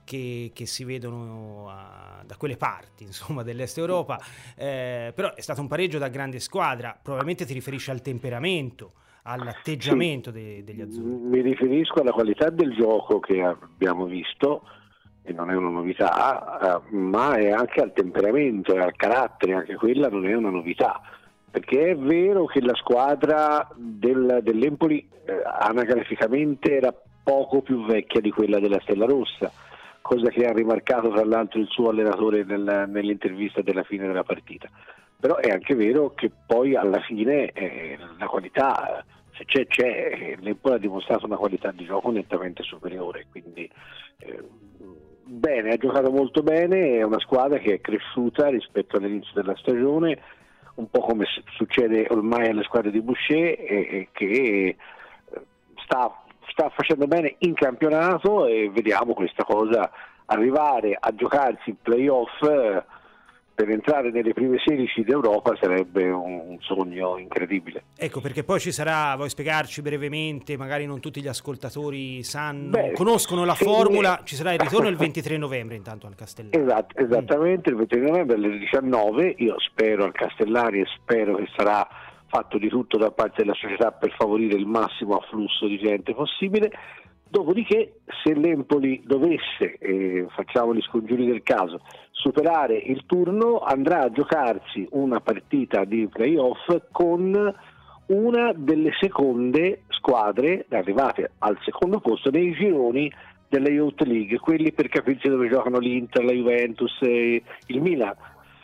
[0.05, 4.19] che, che si vedono a, da quelle parti insomma, dell'est Europa,
[4.57, 8.93] eh, però è stato un pareggio da grande squadra, probabilmente ti riferisci al temperamento,
[9.25, 11.11] all'atteggiamento sì, de, degli azzurri.
[11.11, 14.63] Mi riferisco alla qualità del gioco che abbiamo visto,
[15.23, 19.75] e non è una novità, eh, ma è anche al temperamento e al carattere, anche
[19.75, 21.03] quella non è una novità
[21.51, 28.31] perché è vero che la squadra del, dell'Empoli eh, anagraficamente era poco più vecchia di
[28.31, 29.51] quella della Stella Rossa,
[30.01, 34.69] cosa che ha rimarcato tra l'altro il suo allenatore nel, nell'intervista della fine della partita.
[35.21, 39.05] Però è anche vero che poi alla fine eh, la qualità,
[39.37, 43.69] se c'è, c'è, l'Empoli ha dimostrato una qualità di gioco nettamente superiore, quindi
[44.19, 44.43] eh,
[45.25, 50.19] bene, ha giocato molto bene, è una squadra che è cresciuta rispetto all'inizio della stagione,
[50.79, 54.77] un po' come succede ormai alle squadre di Boucher, e, e che eh,
[55.85, 59.91] sta sta facendo bene in campionato e vediamo questa cosa
[60.27, 62.85] arrivare a giocarsi in playoff eh,
[63.59, 67.83] per entrare nelle prime 16 d'Europa sarebbe un, sogno incredibile.
[67.97, 72.93] Ecco, perché poi ci sarà, vuoi spiegarci brevemente, magari non tutti gli ascoltatori sanno, Beh,
[72.93, 76.57] conoscono la formula, ci sarà il ritorno il 23 novembre intanto al Castellari.
[76.57, 77.73] Esatto, esattamente, mm.
[77.73, 81.85] il 23 novembre alle 19, io spero al Castellari e spero che sarà
[82.29, 86.71] fatto di tutto da parte della società per favorire il massimo afflusso di gente possibile.
[87.31, 94.11] Dopodiché, se l'Empoli dovesse, eh, facciamo gli scongiuri del caso, superare il turno, andrà a
[94.11, 97.55] giocarsi una partita di playoff con
[98.07, 103.13] una delle seconde squadre arrivate al secondo posto nei gironi
[103.49, 108.15] della Youth League, quelli per capirci dove giocano l'Inter, la Juventus e il Milan.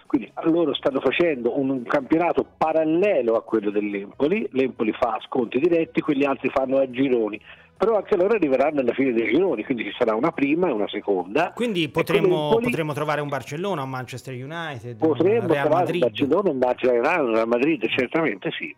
[0.06, 6.24] Quindi loro stanno facendo un, campionato parallelo a quello dell'Empoli, l'Empoli fa sconti diretti, quelli
[6.24, 7.38] altri fanno a gironi
[7.76, 10.88] però anche loro arriveranno alla fine dei gironi, quindi ci sarà una prima e una
[10.88, 11.52] seconda.
[11.54, 16.02] Quindi potremmo, Empoli, potremmo trovare un Barcellona, un Manchester United, potremmo un Real Madrid.
[16.02, 18.74] Un Barcellona, un Barcellona, un Real Madrid, certamente sì.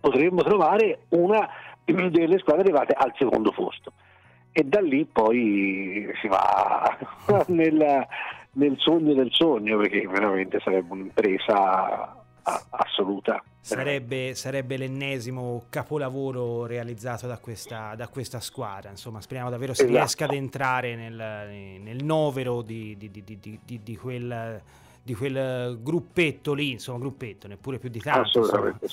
[0.00, 1.48] Potremmo trovare una
[1.84, 3.92] delle squadre arrivate al secondo posto
[4.58, 6.96] e da lì poi si va
[7.48, 8.06] nella,
[8.52, 12.15] nel sogno del sogno, perché veramente sarebbe un'impresa
[12.70, 13.42] assoluta.
[13.60, 18.90] Sarebbe, sarebbe, l'ennesimo capolavoro realizzato da questa, da questa squadra.
[18.90, 19.96] Insomma, speriamo davvero si esatto.
[19.98, 24.62] riesca ad entrare nel, nel novero di, di, di, di, quel,
[25.02, 28.40] di quel gruppetto lì, insomma, gruppetto, neppure più di tanto.
[28.40, 28.86] Assolutamente.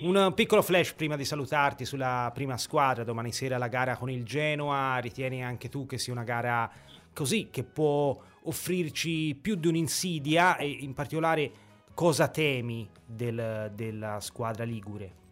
[0.00, 4.24] Un piccolo flash prima di salutarti sulla prima squadra, domani sera la gara con il
[4.24, 6.70] Genoa, ritieni anche tu che sia una gara
[7.12, 11.50] così che può offrirci più di un'insidia e in particolare
[11.94, 15.22] cosa temi del, della squadra Ligure?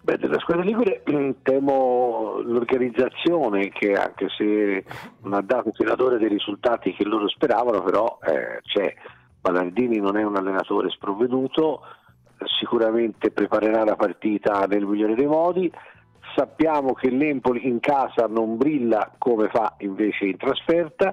[0.00, 4.84] Beh, della squadra Ligure mm, temo l'organizzazione che anche se
[5.22, 8.94] non ha dato tiratore dei risultati che loro speravano, però eh, c'è
[9.40, 11.82] Ballardini non è un allenatore sprovveduto,
[12.58, 15.70] sicuramente preparerà la partita nel migliore dei modi.
[16.34, 21.12] Sappiamo che l'Empoli in casa non brilla come fa invece in trasferta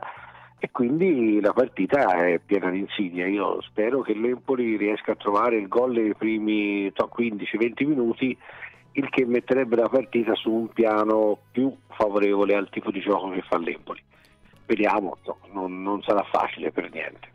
[0.63, 3.25] e quindi la partita è piena di insidia.
[3.25, 8.37] Io spero che l'Empoli riesca a trovare il gol nei primi 15-20 minuti,
[8.91, 13.41] il che metterebbe la partita su un piano più favorevole al tipo di gioco che
[13.41, 14.03] fa l'Empoli.
[14.67, 17.30] Vediamo, no, non, non sarà facile per niente.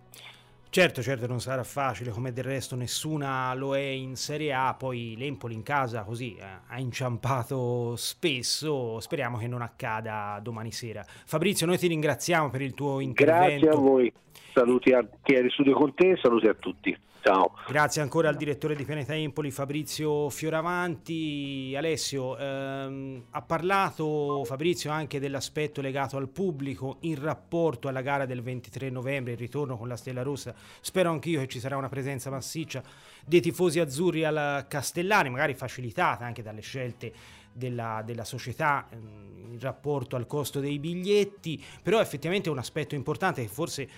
[0.76, 5.14] Certo, certo, non sarà facile, come del resto nessuna lo è in Serie A, poi
[5.16, 11.02] l'Empoli in casa così eh, ha inciampato spesso, speriamo che non accada domani sera.
[11.06, 13.64] Fabrizio, noi ti ringraziamo per il tuo intervento.
[13.64, 14.12] Grazie a voi,
[14.52, 16.94] saluti a chi è studio con te, saluti a tutti.
[17.26, 17.54] Ciao.
[17.66, 21.74] Grazie ancora al direttore di Pianeta Empoli Fabrizio Fioravanti.
[21.76, 28.42] Alessio, ehm, ha parlato Fabrizio anche dell'aspetto legato al pubblico in rapporto alla gara del
[28.42, 30.54] 23 novembre, il ritorno con la Stella Rossa.
[30.80, 32.80] Spero anch'io che ci sarà una presenza massiccia
[33.26, 37.12] dei tifosi azzurri al Castellani, magari facilitata anche dalle scelte
[37.56, 42.94] della, della, società ehm, in rapporto al costo dei biglietti, però effettivamente è un aspetto
[42.94, 43.88] importante che forse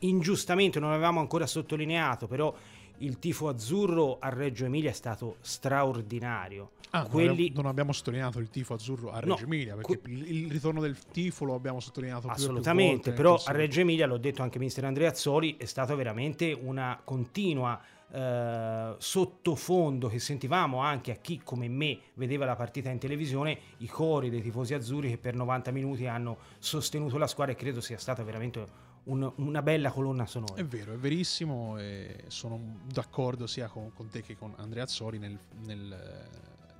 [0.00, 2.54] ingiustamente non avevamo ancora sottolineato, però
[2.98, 6.72] il tifo azzurro a Reggio Emilia è stato straordinario.
[6.90, 7.50] Ah, Quelli...
[7.54, 10.10] non abbiamo sottolineato il tifo azzurro a Reggio no, Emilia perché que...
[10.10, 14.42] il ritorno del tifo lo abbiamo sottolineato assolutamente, più però a Reggio Emilia, l'ho detto
[14.42, 17.80] anche mister Andrea Azzoli, è stata veramente una continua
[18.14, 23.86] eh, sottofondo che sentivamo anche a chi come me vedeva la partita in televisione, i
[23.86, 27.96] cori dei tifosi azzurri che per 90 minuti hanno sostenuto la squadra e credo sia
[27.96, 30.54] stata veramente un, una bella colonna sonora.
[30.54, 35.18] È vero, è verissimo e sono d'accordo sia con, con te che con Andrea Azzori
[35.18, 36.28] nel, nel,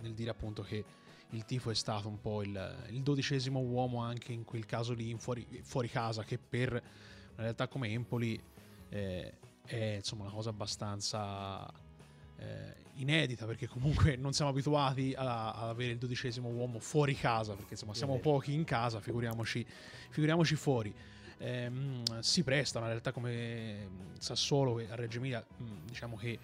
[0.01, 0.85] nel, dire appunto che
[1.31, 5.15] il tifo è stato un po' il, il dodicesimo uomo anche in quel caso lì
[5.19, 6.83] fuori, fuori casa che per una
[7.37, 8.41] realtà come Empoli
[8.91, 9.33] eh,
[9.65, 11.67] è insomma una cosa abbastanza
[12.37, 17.73] eh, inedita perché comunque non siamo abituati ad avere il dodicesimo uomo fuori casa perché
[17.73, 19.67] insomma siamo pochi in casa figuriamoci,
[20.11, 20.95] figuriamoci fuori
[21.43, 26.39] ehm, si presta una realtà come Sassuolo e a Reggio Emilia mm, diciamo che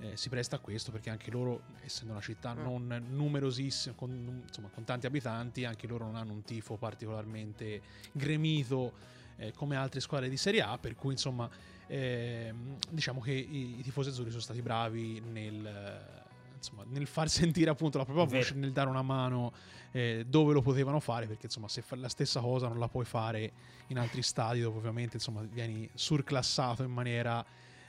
[0.00, 2.62] eh, si presta a questo perché anche loro essendo una città mm.
[2.62, 7.80] non numerosissima con, insomma, con tanti abitanti anche loro non hanno un tifo particolarmente
[8.12, 8.92] gremito
[9.36, 11.48] eh, come altre squadre di Serie A per cui insomma
[11.86, 12.52] eh,
[12.90, 16.23] diciamo che i, i, tifosi azzurri sono stati bravi nel,
[16.64, 19.52] insomma, nel far sentire appunto la propria voce, nel dare una mano
[19.92, 23.04] eh, dove lo potevano fare, perché insomma se fai la stessa cosa non la puoi
[23.04, 23.52] fare
[23.88, 27.44] in altri stadi dove ovviamente insomma vieni surclassato in maniera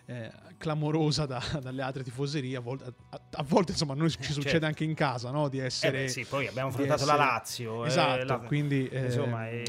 [0.07, 2.57] eh, clamorosa da, dalle altre tifoserie.
[2.57, 4.41] A volte, a, a volte insomma, noi ci certo.
[4.41, 5.47] succede anche in casa no?
[5.49, 5.97] di essere.
[5.97, 7.17] Eh beh, sì, poi abbiamo affrontato essere...
[7.17, 7.85] la Lazio.
[7.85, 8.37] Eh, esatto, la...
[8.39, 9.63] quindi eh, insomma, è...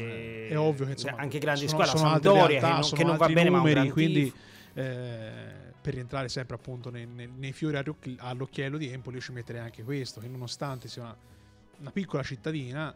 [0.49, 0.57] è...
[0.57, 3.27] ovvio che insomma, anche grandi sono, squadre, sono Sampdoria realtà, che non, che non va
[3.27, 4.33] bene, numeri, ma quindi
[4.75, 5.56] eh,
[5.87, 9.83] per rientrare sempre appunto nei, nei, nei fiori all'occhiello di Empoli, io ci metterei anche
[9.83, 11.15] questo, che nonostante sia una,
[11.77, 12.93] una piccola cittadina,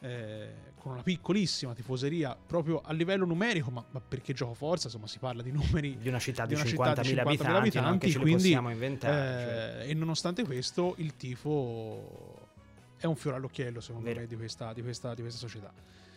[0.00, 5.06] eh, con una piccolissima tifoseria proprio a livello numerico, ma, ma, perché gioco forza, insomma
[5.06, 8.70] si parla di numeri di una città di, di 50.000 50 abitanti, abitanti quindi, possiamo
[8.70, 9.14] inventare.
[9.14, 9.90] Eh, cioè.
[9.90, 12.48] E nonostante questo il tifo
[12.98, 14.18] è un fiore all'occhiello secondo Vero.
[14.18, 15.72] me di questa, di, questa, di questa società.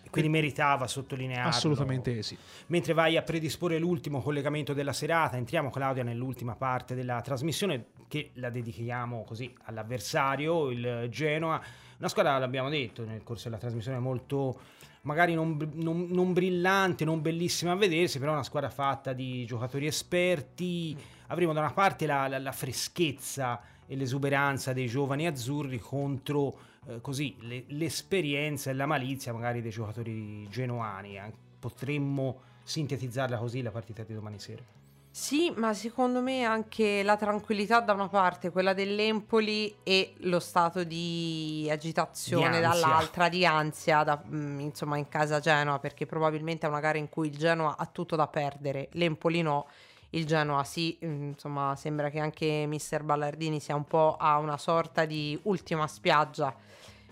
[0.09, 1.49] Quindi meritava sottolinearlo.
[1.49, 2.37] Assolutamente sì.
[2.67, 8.31] Mentre vai a predisporre l'ultimo collegamento della serata, entriamo Claudia nell'ultima parte della trasmissione che
[8.35, 11.61] la dedichiamo così all'avversario, il Genoa
[11.99, 14.59] una squadra, l'abbiamo detto nel corso della trasmissione, molto
[15.01, 19.87] magari non, non, non, brillante, non bellissima a vedersi, però una squadra fatta di giocatori
[19.87, 20.95] esperti.
[21.27, 27.01] Avremo da una parte la, la, la freschezza e l'esuberanza dei giovani azzurri contro eh,
[27.01, 31.19] così le, l'esperienza e la malizia magari dei giocatori genuani.
[31.59, 34.63] Potremmo sintetizzarla così la partita di domani sera.
[35.09, 40.83] Sì, ma secondo me anche la tranquillità da una parte, quella dell'Empoli e lo stato
[40.83, 46.69] di agitazione di dall'altra, di ansia, da, mm, insomma in casa Genoa, perché probabilmente è
[46.69, 49.65] una gara in cui il Genoa ha tutto da perdere, l'Empoli no,
[50.11, 54.57] il Genoa sì, mm, insomma sembra che anche mister Ballardini sia un po' a una
[54.57, 56.55] sorta di ultima spiaggia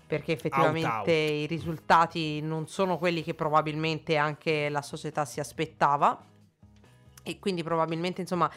[0.06, 1.08] perché effettivamente out, out.
[1.08, 6.24] i risultati non sono quelli che probabilmente anche la società si aspettava
[7.22, 8.48] e quindi probabilmente insomma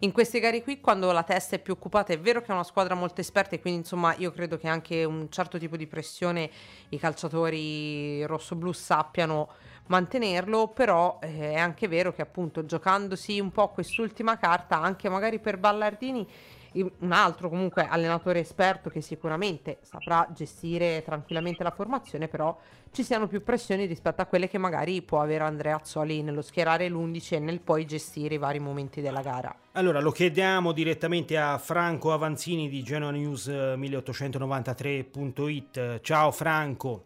[0.00, 2.62] in queste gare qui quando la testa è più occupata è vero che è una
[2.62, 6.50] squadra molto esperta e quindi insomma io credo che anche un certo tipo di pressione
[6.90, 9.48] i calciatori rosso-blu sappiano
[9.88, 15.38] mantenerlo però eh, è anche vero che appunto giocandosi un po' quest'ultima carta anche magari
[15.38, 16.26] per Ballardini
[16.72, 22.58] un altro comunque allenatore esperto che sicuramente saprà gestire tranquillamente la formazione, però
[22.90, 26.88] ci siano più pressioni rispetto a quelle che magari può avere Andrea Azzoli nello schierare
[26.88, 29.54] l'11 e nel poi gestire i vari momenti della gara.
[29.72, 36.00] Allora lo chiediamo direttamente a Franco Avanzini di Genoa News 1893.it.
[36.00, 37.04] Ciao Franco.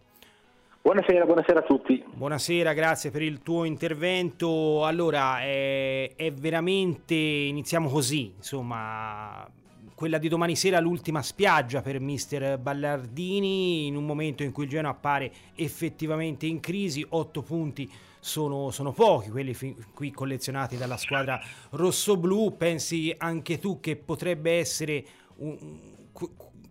[0.82, 2.04] Buonasera, buonasera a tutti.
[2.12, 4.84] Buonasera, grazie per il tuo intervento.
[4.84, 9.48] Allora, è, è veramente, iniziamo così, insomma,
[9.94, 14.70] quella di domani sera l'ultima spiaggia per mister Ballardini in un momento in cui il
[14.70, 20.96] Genoa appare effettivamente in crisi, otto punti sono, sono pochi quelli fi- qui collezionati dalla
[20.96, 25.04] squadra rossoblù, pensi anche tu che potrebbe essere
[25.36, 25.56] un,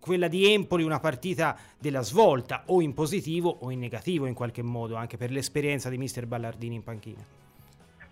[0.02, 4.64] quella di Empoli una partita della svolta o in positivo o in negativo in qualche
[4.64, 7.41] modo anche per l'esperienza di mister Ballardini in panchina.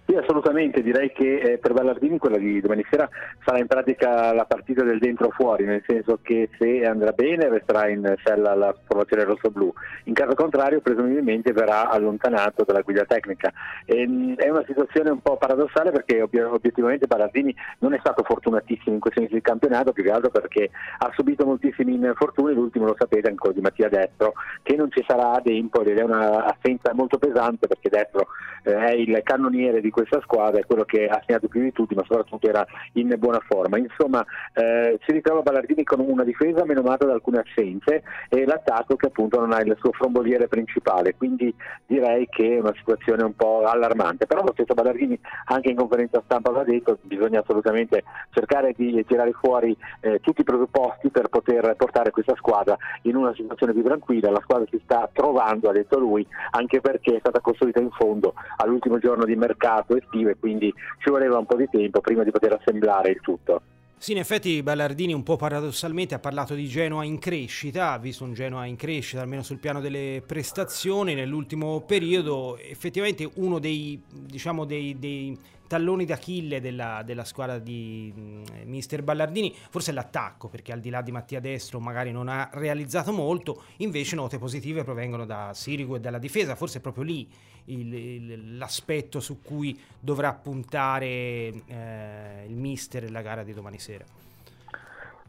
[0.09, 3.07] Sì, assolutamente, direi che eh, per Ballardini quella di domani sera
[3.45, 8.15] sarà in pratica la partita del dentro-fuori, nel senso che se andrà bene resterà in
[8.23, 9.71] sella alla formazione rosso-blu,
[10.05, 13.53] in caso contrario presumibilmente verrà allontanato dalla guida tecnica.
[13.85, 18.95] E, ehm, è una situazione un po' paradossale perché obiettivamente Ballardini non è stato fortunatissimo
[18.95, 22.95] in questo inizio di campionato, più che altro perché ha subito moltissimi infortuni, l'ultimo lo
[22.97, 24.33] sapete quello di Mattia Destro,
[24.63, 28.29] che non ci sarà ad Empoli ed è un'assenza molto pesante perché Destro
[28.63, 31.93] eh, è il cannoniere di questa squadra, è quello che ha segnato più di tutti,
[31.93, 33.77] ma soprattutto era in buona forma.
[33.77, 34.23] Insomma,
[34.53, 39.39] eh, si ritrova Ballardini con una difesa menomata da alcune assenze e l'attacco che appunto
[39.39, 41.53] non ha il suo fromboliere principale, quindi
[41.85, 44.25] direi che è una situazione un po' allarmante.
[44.25, 49.33] Però lo stesso Ballardini anche in conferenza stampa aveva detto bisogna assolutamente cercare di tirare
[49.33, 54.31] fuori eh, tutti i presupposti per poter portare questa squadra in una situazione più tranquilla.
[54.31, 58.33] La squadra si sta trovando, ha detto lui, anche perché è stata costruita in fondo
[58.57, 62.23] all'ultimo giorno di mercato mercato estivo e quindi ci voleva un po' di tempo prima
[62.23, 63.61] di poter assemblare il tutto.
[63.97, 68.23] Sì, in effetti Ballardini un po' paradossalmente ha parlato di Genoa in crescita, ha visto
[68.23, 74.63] un Genoa in crescita almeno sul piano delle prestazioni nell'ultimo periodo, effettivamente uno dei, diciamo,
[74.63, 75.37] dei, dei
[75.69, 81.03] talloni d'Achille della, della squadra di mm, mister Ballardini, forse l'attacco, perché al di là
[81.03, 85.99] di Mattia Destro magari non ha realizzato molto, invece note positive provengono da Sirigu e
[85.99, 87.29] dalla difesa, forse è proprio lì
[87.65, 94.03] il, il, l'aspetto su cui dovrà puntare eh, il mister nella gara di domani sera.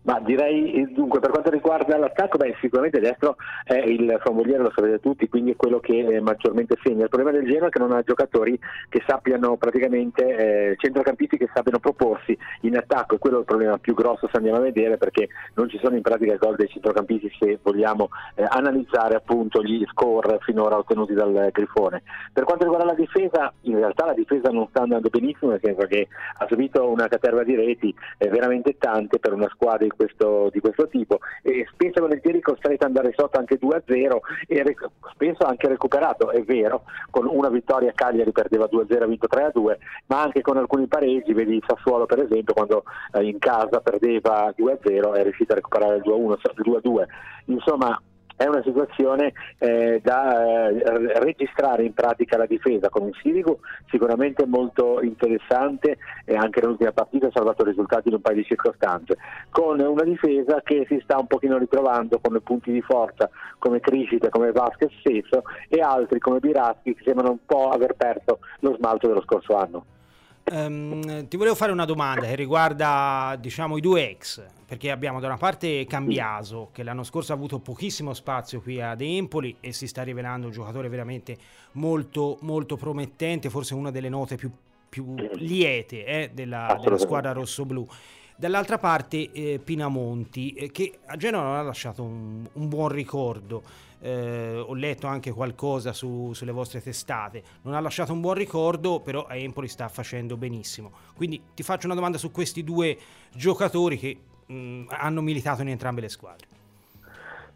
[0.03, 4.99] Ma direi dunque per quanto riguarda l'attacco, beh, sicuramente destro è il fromboliere, lo sapete
[4.99, 7.03] tutti, quindi è quello che eh, maggiormente segna.
[7.03, 11.51] Il problema del Genoa è che non ha giocatori che sappiano praticamente eh, centrocampisti che
[11.53, 14.97] sappiano proporsi in attacco, e quello è il problema più grosso se andiamo a vedere
[14.97, 19.85] perché non ci sono in pratica gol dei centrocampisti se vogliamo eh, analizzare appunto gli
[19.91, 22.03] score finora ottenuti dal Grifone.
[22.33, 25.87] Per quanto riguarda la difesa, in realtà la difesa non sta andando benissimo, nel senso
[25.87, 30.49] che ha subito una caterva di reti eh, veramente tante per una squadra di questo,
[30.53, 34.89] di questo tipo e spesso e volentieri costretto ad andare sotto anche 2-0 e rec-
[35.13, 39.77] spesso anche recuperato, è vero, con una vittoria Cagliari perdeva 2-0 ha vinto 3-2,
[40.07, 45.15] ma anche con alcuni pareggi, vedi Sassuolo per esempio quando eh, in casa perdeva 2-0
[45.15, 47.05] è riuscito a recuperare il 2-1, il 2-2.
[47.47, 48.01] Insomma,
[48.41, 53.59] è una situazione eh, da eh, registrare in pratica la difesa con un Sirigu
[53.91, 59.19] sicuramente molto interessante e anche nell'ultima partita ha salvato risultati in un paio di circostanze,
[59.51, 63.29] con una difesa che si sta un pochino ritrovando come punti di forza
[63.59, 68.39] come Criscita, come Vasquez stesso e altri come Biraschi che sembrano un po' aver perso
[68.61, 70.00] lo smalto dello scorso anno.
[70.43, 75.29] Um, ti volevo fare una domanda che riguarda diciamo i due ex perché abbiamo da
[75.29, 79.87] una parte Cambiaso che l'anno scorso ha avuto pochissimo spazio qui ad Empoli e si
[79.87, 81.37] sta rivelando un giocatore veramente
[81.73, 84.51] molto molto promettente forse una delle note più,
[84.89, 87.87] più liete eh, della, della squadra rossoblù
[88.35, 93.63] dall'altra parte eh, Pinamonti eh, che a Genova ha lasciato un, un buon ricordo
[94.01, 99.01] eh, ho letto anche qualcosa su, sulle vostre testate, non ha lasciato un buon ricordo,
[99.01, 100.93] però a Empoli sta facendo benissimo.
[101.15, 102.99] Quindi ti faccio una domanda su questi due
[103.33, 106.60] giocatori che mh, hanno militato in entrambe le squadre.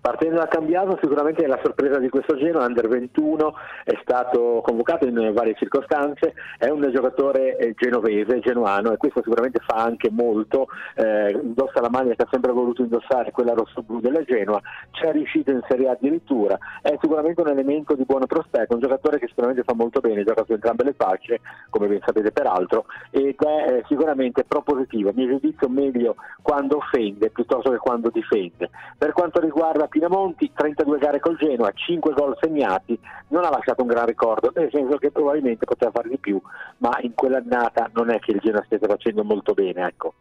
[0.05, 5.32] Partendo da Cambiaso sicuramente la sorpresa di questo Genoa, Under 21, è stato convocato in
[5.32, 11.30] varie circostanze, è un giocatore eh, genovese, genuano e questo sicuramente fa anche molto, eh,
[11.30, 15.50] indossa la maglia che ha sempre voluto indossare, quella rosso-blu della Genoa, ci è riuscito
[15.52, 19.62] in Serie A addirittura, è sicuramente un elemento di buono prospetto, un giocatore che sicuramente
[19.64, 21.40] fa molto bene, gioca su entrambe le facce,
[21.70, 27.30] come ben sapete peraltro, ed è eh, sicuramente propositivo, a mio giudizio meglio quando offende
[27.30, 28.68] piuttosto che quando difende.
[28.98, 33.86] Per quanto riguarda Pinamonti, 32 gare col Genoa, 5 gol segnati, non ha lasciato un
[33.86, 36.40] gran ricordo, nel senso che probabilmente poteva fare di più,
[36.78, 39.86] ma in quell'annata non è che il Genoa stesse facendo molto bene.
[39.86, 40.14] Ecco.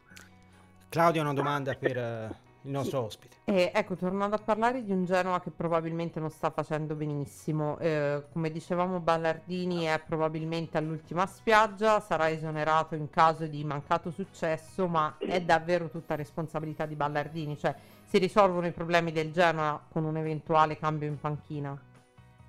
[0.90, 3.06] Claudia ha una domanda per uh, il nostro sì.
[3.06, 3.36] ospite.
[3.46, 8.24] Eh, ecco, tornando a parlare di un Genoa che probabilmente non sta facendo benissimo, eh,
[8.32, 15.16] come dicevamo Ballardini è probabilmente all'ultima spiaggia, sarà esonerato in caso di mancato successo, ma
[15.18, 20.18] è davvero tutta responsabilità di Ballardini, cioè si risolvono i problemi del Genoa con un
[20.18, 21.78] eventuale cambio in panchina?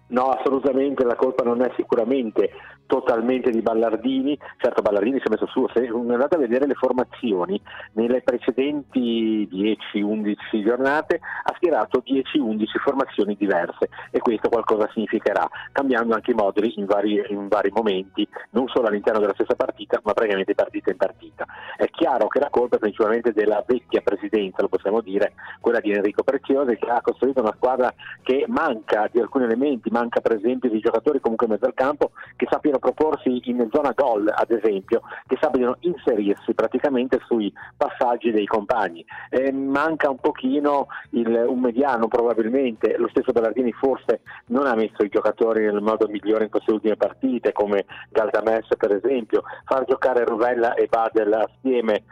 [0.06, 2.50] No, assolutamente, la colpa non è sicuramente
[2.86, 7.60] totalmente di Ballardini, certo Ballardini si è messo su, se andate a vedere le formazioni,
[7.92, 16.32] nelle precedenti 10-11 giornate ha schierato 10-11 formazioni diverse e questo qualcosa significherà, cambiando anche
[16.32, 20.54] i moduli in vari, in vari momenti, non solo all'interno della stessa partita, ma praticamente
[20.54, 21.44] partita in partita.
[21.76, 25.92] È chiaro che la colpa è principalmente della vecchia presidenza, lo possiamo dire, quella di
[25.92, 30.70] Enrico Preziosi, che ha costruito una squadra che manca di alcuni elementi, manca per esempio
[30.70, 35.02] di giocatori comunque in mezzo al campo che sappiano proporsi in zona gol, ad esempio,
[35.26, 39.04] che sappiano inserirsi praticamente sui passaggi dei compagni.
[39.30, 45.02] Eh, manca un pochino il, un mediano probabilmente, lo stesso Bellardini forse non ha messo
[45.02, 50.24] i giocatori nel modo migliore in queste ultime partite, come Galdames per esempio, far giocare
[50.24, 52.04] Rovella e Badel assieme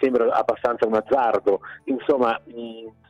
[0.00, 1.60] sembra abbastanza un azzardo.
[1.84, 2.38] Insomma,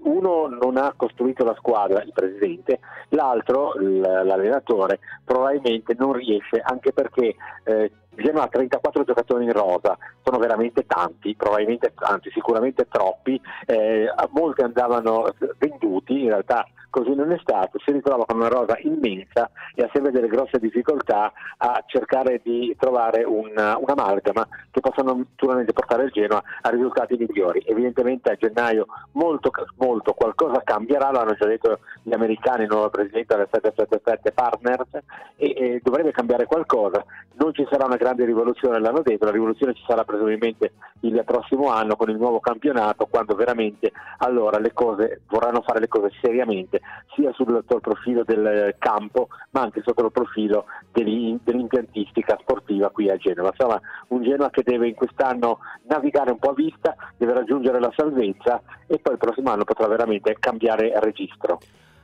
[0.02, 7.34] uno non ha costruito la squadra, il presidente, l'altro, l'allenatore, probabilmente non riesce anche perché
[7.64, 7.90] eh,
[8.22, 14.62] Genoa ha 34 giocatori in rosa, sono veramente tanti, probabilmente, anzi sicuramente troppi, eh, molti
[14.62, 19.84] andavano venduti, in realtà così non è stato, si ritrova con una rosa immensa e
[19.84, 26.04] ha sempre delle grosse difficoltà a cercare di trovare una, un'amalgama che possa naturalmente portare
[26.04, 27.62] il Genoa a risultati migliori.
[27.64, 32.90] Evidentemente a gennaio molto, molto qualcosa cambierà, lo hanno già detto gli americani, il nuovo
[32.90, 34.88] presidente del 777 Partners,
[35.36, 37.04] e, e dovrebbe cambiare qualcosa.
[37.34, 41.68] Non ci sarà una grande rivoluzione, l'hanno detto, la rivoluzione ci sarà presumibilmente il prossimo
[41.68, 46.80] anno con il nuovo campionato, quando veramente allora le cose vorranno fare le cose seriamente
[47.14, 53.50] sia sul profilo del campo ma anche sotto il profilo dell'impiantistica sportiva qui a Genova.
[53.50, 57.92] Insomma, un Genova che deve in quest'anno navigare un po' a vista, deve raggiungere la
[57.96, 61.58] salvezza e poi il prossimo anno potrà veramente cambiare registro.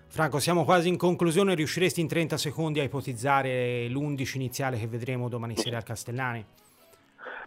[0.09, 5.29] Franco, siamo quasi in conclusione, riusciresti in 30 secondi a ipotizzare l'11 iniziale che vedremo
[5.29, 6.45] domani sera al Castellani?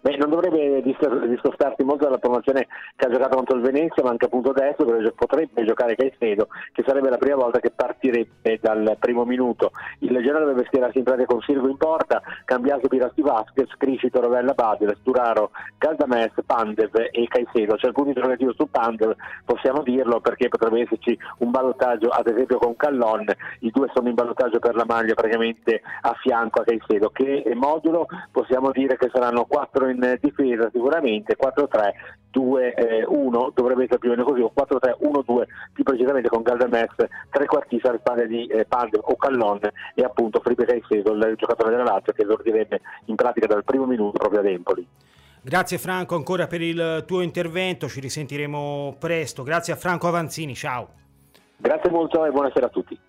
[0.02, 4.26] Beh, non dovrebbe discostarsi molto dalla promozione che ha giocato contro il Venezia, ma anche
[4.26, 4.86] appunto adesso
[5.16, 9.72] potrebbe giocare Caicedo, che sarebbe la prima volta che partirebbe dal primo minuto.
[10.00, 14.54] Il Genoa dovrebbe schierarsi in pratica con Silvo in porta, Cambiaso, Pirasti Vasquez, Criscito, Rovella
[14.54, 17.76] Badile, Sturaro, Caldames, Pandev e Caicedo.
[17.76, 22.76] C'è punto interrogativo su Pandev, possiamo dirlo perché potrebbe esserci un ballottaggio ad esempio con
[22.76, 23.26] Callon,
[23.60, 27.10] i due sono in ballottaggio per la maglia praticamente a fianco a Caicedo.
[27.10, 34.12] Che modulo possiamo dire che saranno quattro in difesa sicuramente 4-3-2-1 dovrebbe essere più o
[34.12, 36.96] meno così o 4-3-1-2 più precisamente con Galdames
[37.30, 39.60] trequartista alle spalle di eh, Pandem o Callon
[39.96, 44.18] e appunto Felipe Caicedo il giocatore della Lazio che esordirebbe in pratica dal primo minuto
[44.18, 44.88] proprio ad Empoli
[45.42, 49.42] Grazie Franco ancora per il tuo intervento, ci risentiremo presto.
[49.42, 50.90] Grazie a Franco Avanzini, ciao.
[51.56, 53.00] Grazie molto e buonasera a tutti.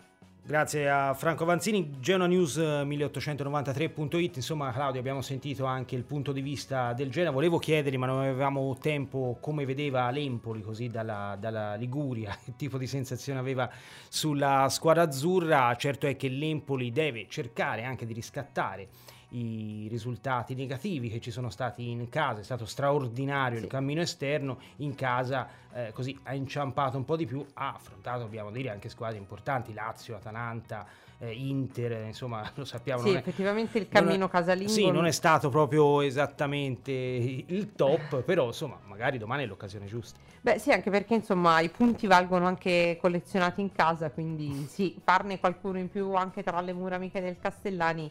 [0.43, 7.09] Grazie a Franco Vanzini, genonews1893.it, insomma Claudio abbiamo sentito anche il punto di vista del
[7.11, 12.55] Genoa, volevo chiedergli ma non avevamo tempo come vedeva l'Empoli così dalla, dalla Liguria, che
[12.57, 13.71] tipo di sensazione aveva
[14.09, 18.89] sulla squadra azzurra, certo è che l'Empoli deve cercare anche di riscattare
[19.31, 23.65] i risultati negativi che ci sono stati in casa, è stato straordinario sì.
[23.65, 28.21] il cammino esterno, in casa eh, così ha inciampato un po' di più, ha affrontato
[28.21, 30.87] dobbiamo dire anche squadre importanti, Lazio, Atalanta,
[31.19, 33.03] eh, Inter, insomma lo sappiamo.
[33.03, 34.73] Sì, effettivamente il cammino è, casalingo.
[34.73, 40.19] Sì, non è stato proprio esattamente il top, però insomma magari domani è l'occasione giusta.
[40.41, 45.39] Beh sì, anche perché insomma i punti valgono anche collezionati in casa, quindi sì, farne
[45.39, 48.11] qualcuno in più anche tra le mura amiche del Castellani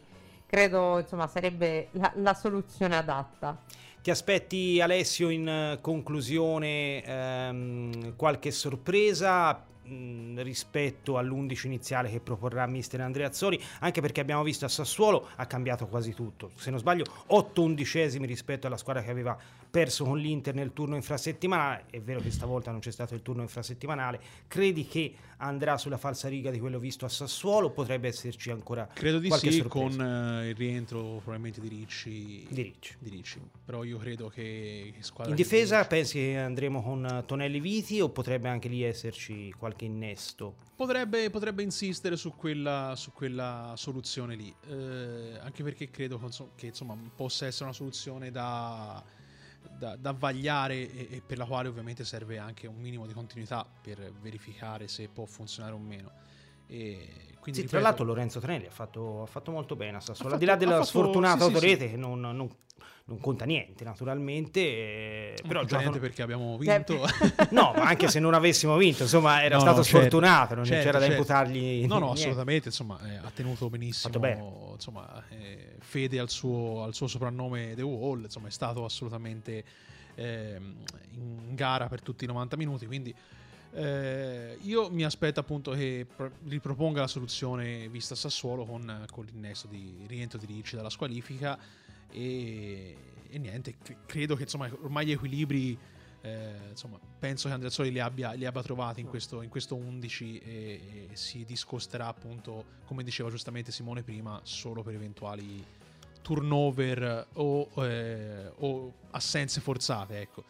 [0.50, 3.56] credo insomma sarebbe la, la soluzione adatta.
[4.02, 9.64] Ti aspetti Alessio in conclusione ehm, qualche sorpresa
[10.36, 15.46] rispetto all'11 iniziale che proporrà mister Andrea Azzori anche perché abbiamo visto a Sassuolo ha
[15.46, 19.36] cambiato quasi tutto se non sbaglio 8 undicesimi rispetto alla squadra che aveva
[19.70, 23.42] perso con l'Inter nel turno infrasettimanale è vero che stavolta non c'è stato il turno
[23.42, 28.86] infrasettimanale credi che andrà sulla falsa riga di quello visto a Sassuolo potrebbe esserci ancora
[28.92, 29.68] credo di sì sorpresa?
[29.68, 32.46] con uh, il rientro probabilmente di Ricci.
[32.50, 32.96] di Ricci.
[32.98, 38.00] di Ricci però io credo che, che in difesa pensi che andremo con Tonelli Viti
[38.00, 40.54] o potrebbe anche lì esserci qualche qualche innesto.
[40.74, 46.20] Potrebbe, potrebbe insistere su quella, su quella soluzione lì, eh, anche perché credo
[46.56, 49.02] che insomma possa essere una soluzione da,
[49.68, 53.64] da, da vagliare e, e, per la quale ovviamente serve anche un minimo di continuità
[53.64, 56.12] per verificare se può funzionare o meno.
[56.66, 60.00] E quindi, sì, ripeto, tra l'altro Lorenzo Trenelli ha fatto, ha fatto molto bene a
[60.00, 62.48] Sassuolo, al di là della sfortunata sì, autorete sì, che non, non
[63.10, 67.04] non conta niente naturalmente eh, non però conta niente perché abbiamo vinto.
[67.50, 70.64] No ma anche se non avessimo vinto insomma era no, stato no, certo, sfortunato non
[70.64, 71.06] certo, c'era certo.
[71.08, 72.20] da imputargli no no niente.
[72.20, 77.82] assolutamente insomma eh, ha tenuto benissimo insomma eh, fede al suo, al suo, soprannome The
[77.82, 79.64] Wall insomma è stato assolutamente
[80.14, 80.76] ehm,
[81.14, 83.14] in gara per tutti i 90 minuti quindi
[83.72, 86.06] eh, io mi aspetto appunto che
[86.46, 91.58] riproponga la soluzione vista Sassuolo con, con l'innesto di rientro di Ricci dalla squalifica
[92.10, 92.96] e,
[93.28, 95.78] e niente, credo che insomma ormai gli equilibri
[96.22, 100.38] eh, insomma, penso che Andreazzoli li abbia, li abbia trovati in questo, in questo 11
[100.38, 105.64] e, e, si discosterà appunto, come diceva giustamente Simone prima, solo per eventuali
[106.20, 110.44] turnover o, eh, o assenze forzate, ecco.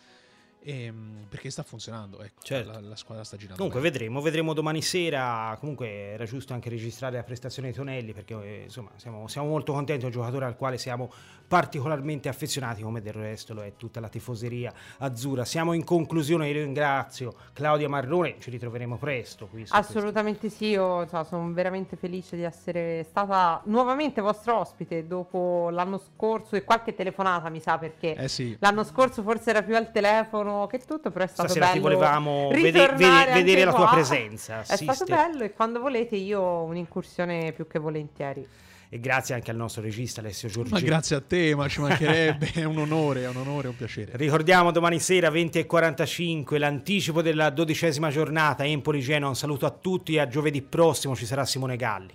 [0.62, 2.70] Ehm, perché sta funzionando, ecco, certo.
[2.70, 3.56] la, la, squadra sta girando.
[3.56, 3.92] Comunque bene.
[3.92, 5.56] vedremo, vedremo domani sera.
[5.58, 9.72] Comunque era giusto anche registrare la prestazione di Tonelli perché eh, insomma siamo, siamo, molto
[9.72, 11.10] contenti, è un giocatore al quale siamo
[11.48, 15.44] particolarmente affezionati, come del resto lo è tutta la tifoseria azzurra.
[15.46, 19.46] Siamo in conclusione, io ringrazio Claudia Marrone, ci ritroveremo presto.
[19.46, 20.58] Qui Assolutamente questo.
[20.58, 26.54] sì, io cioè, sono veramente felice di essere stata nuovamente vostro ospite dopo l'anno scorso
[26.54, 28.56] e qualche telefonata mi sa perché eh sì.
[28.60, 31.76] l'anno scorso forse era più al telefono telefono, che tutto, però è stato Stasera bello.
[31.76, 34.62] ti volevamo vede- vede- vedere la tua presenza.
[34.62, 38.46] È stato bello e quando volete io un'incursione più che volentieri
[38.92, 40.80] e grazie anche al nostro regista Alessio Giorgini.
[40.80, 43.76] Ma grazie a te, ma ci mancherebbe, è un onore, è un onore, è un
[43.76, 44.16] piacere.
[44.16, 50.26] Ricordiamo domani sera 20.45 l'anticipo della dodicesima giornata Empoli-Genoa, un saluto a tutti e a
[50.26, 52.14] giovedì prossimo ci sarà Simone Galli.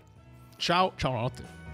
[0.57, 1.64] Ciao, ciao, notte.